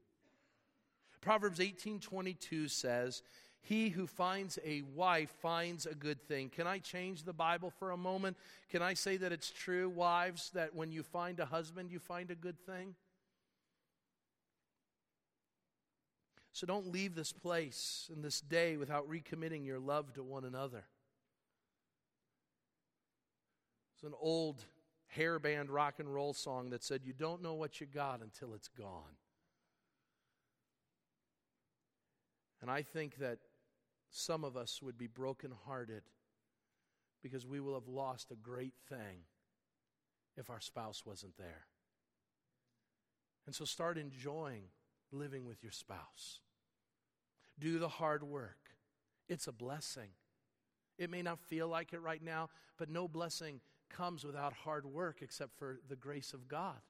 [1.21, 3.23] Proverbs 18:22 says,
[3.61, 7.91] "He who finds a wife finds a good thing." Can I change the Bible for
[7.91, 8.39] a moment?
[8.69, 12.31] Can I say that it's true, wives, that when you find a husband, you find
[12.31, 12.97] a good thing?
[16.53, 20.89] So don't leave this place and this day without recommitting your love to one another.
[23.99, 24.65] It's an old
[25.17, 28.69] hairband rock and roll song that said, You don't know what you got until it's
[28.69, 29.17] gone.
[32.63, 33.39] And I think that
[34.09, 36.03] some of us would be brokenhearted
[37.25, 39.25] because we will have lost a great thing
[40.37, 41.67] if our spouse wasn't there.
[43.47, 44.63] And so start enjoying
[45.11, 46.39] living with your spouse.
[47.59, 48.77] Do the hard work,
[49.29, 50.11] it's a blessing.
[50.99, 55.19] It may not feel like it right now, but no blessing comes without hard work
[55.23, 56.81] except for the grace of God.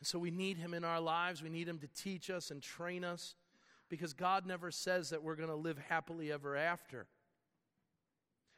[0.00, 1.42] And so we need Him in our lives.
[1.42, 3.34] We need Him to teach us and train us
[3.88, 7.06] because God never says that we're going to live happily ever after.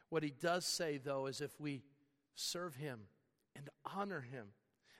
[0.09, 1.83] What He does say, though, is if we
[2.35, 3.01] serve Him
[3.55, 4.49] and honor Him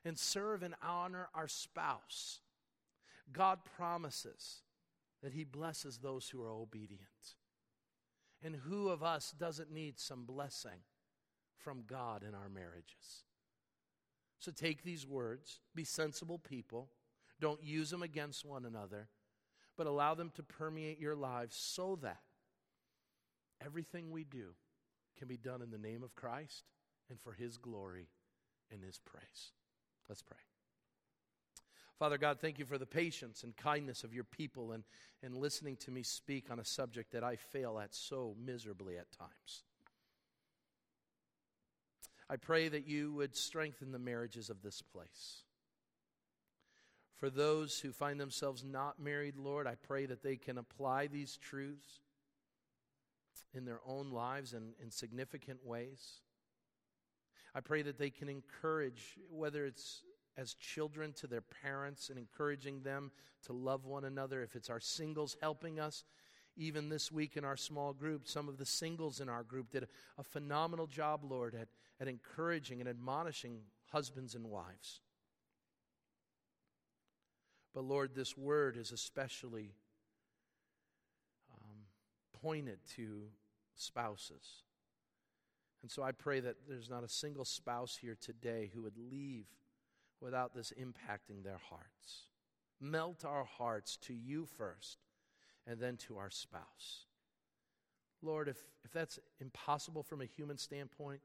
[0.05, 2.41] and serve and honor our spouse,
[3.33, 4.63] God promises
[5.23, 7.35] that He blesses those who are obedient.
[8.43, 10.81] And who of us doesn't need some blessing
[11.57, 13.25] from God in our marriages?
[14.39, 16.91] So take these words, be sensible people,
[17.41, 19.09] don't use them against one another,
[19.77, 22.21] but allow them to permeate your lives so that
[23.65, 24.55] everything we do
[25.19, 26.65] can be done in the name of Christ
[27.11, 28.09] and for His glory
[28.71, 29.53] and His praise.
[30.09, 30.39] Let's pray.
[31.99, 34.85] Father God, thank you for the patience and kindness of your people and,
[35.23, 39.11] and listening to me speak on a subject that I fail at so miserably at
[39.11, 39.65] times.
[42.31, 45.43] I pray that you would strengthen the marriages of this place.
[47.17, 51.37] For those who find themselves not married, Lord, I pray that they can apply these
[51.37, 52.01] truths
[53.55, 56.21] in their own lives and in significant ways.
[57.57, 60.03] I pray that they can encourage, whether it's
[60.39, 63.11] as children to their parents and encouraging them
[63.45, 64.41] to love one another.
[64.43, 66.05] If it's our singles helping us,
[66.57, 69.89] even this week in our small group, some of the singles in our group did
[70.17, 71.69] a, phenomenal job, Lord, at,
[72.01, 73.59] at encouraging and admonishing
[73.91, 75.01] husbands and wives.
[77.75, 79.75] But Lord, this word is especially
[81.53, 81.79] um,
[82.41, 83.23] pointed to
[83.75, 84.63] spouses.
[85.83, 89.47] And so I pray that there's not a single spouse here today who would leave
[90.21, 92.29] without this impacting their hearts.
[92.81, 94.99] Melt our hearts to you first
[95.67, 97.07] and then to our spouse.
[98.23, 101.21] Lord, if, if that's impossible from a human standpoint,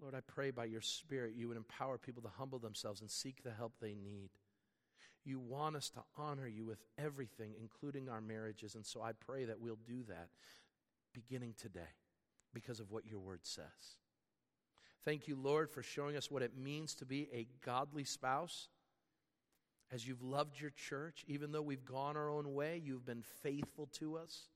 [0.00, 3.42] Lord, I pray by your Spirit you would empower people to humble themselves and seek
[3.42, 4.30] the help they need.
[5.24, 9.44] You want us to honor you with everything, including our marriages, and so I pray
[9.44, 10.28] that we'll do that
[11.12, 11.80] beginning today
[12.54, 13.98] because of what your word says.
[15.04, 18.68] Thank you, Lord, for showing us what it means to be a godly spouse.
[19.92, 23.86] As you've loved your church, even though we've gone our own way, you've been faithful
[23.98, 24.48] to us.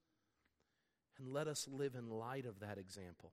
[1.18, 3.32] And let us live in light of that example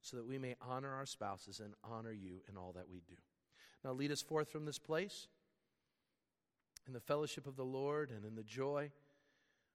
[0.00, 3.16] so that we may honor our spouses and honor you in all that we do.
[3.84, 5.28] Now, lead us forth from this place
[6.86, 8.90] in the fellowship of the Lord and in the joy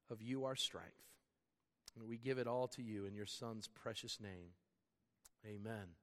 [0.10, 0.90] of you, our strength.
[1.96, 4.52] And we give it all to you in your Son's precious name.
[5.46, 5.96] Amen.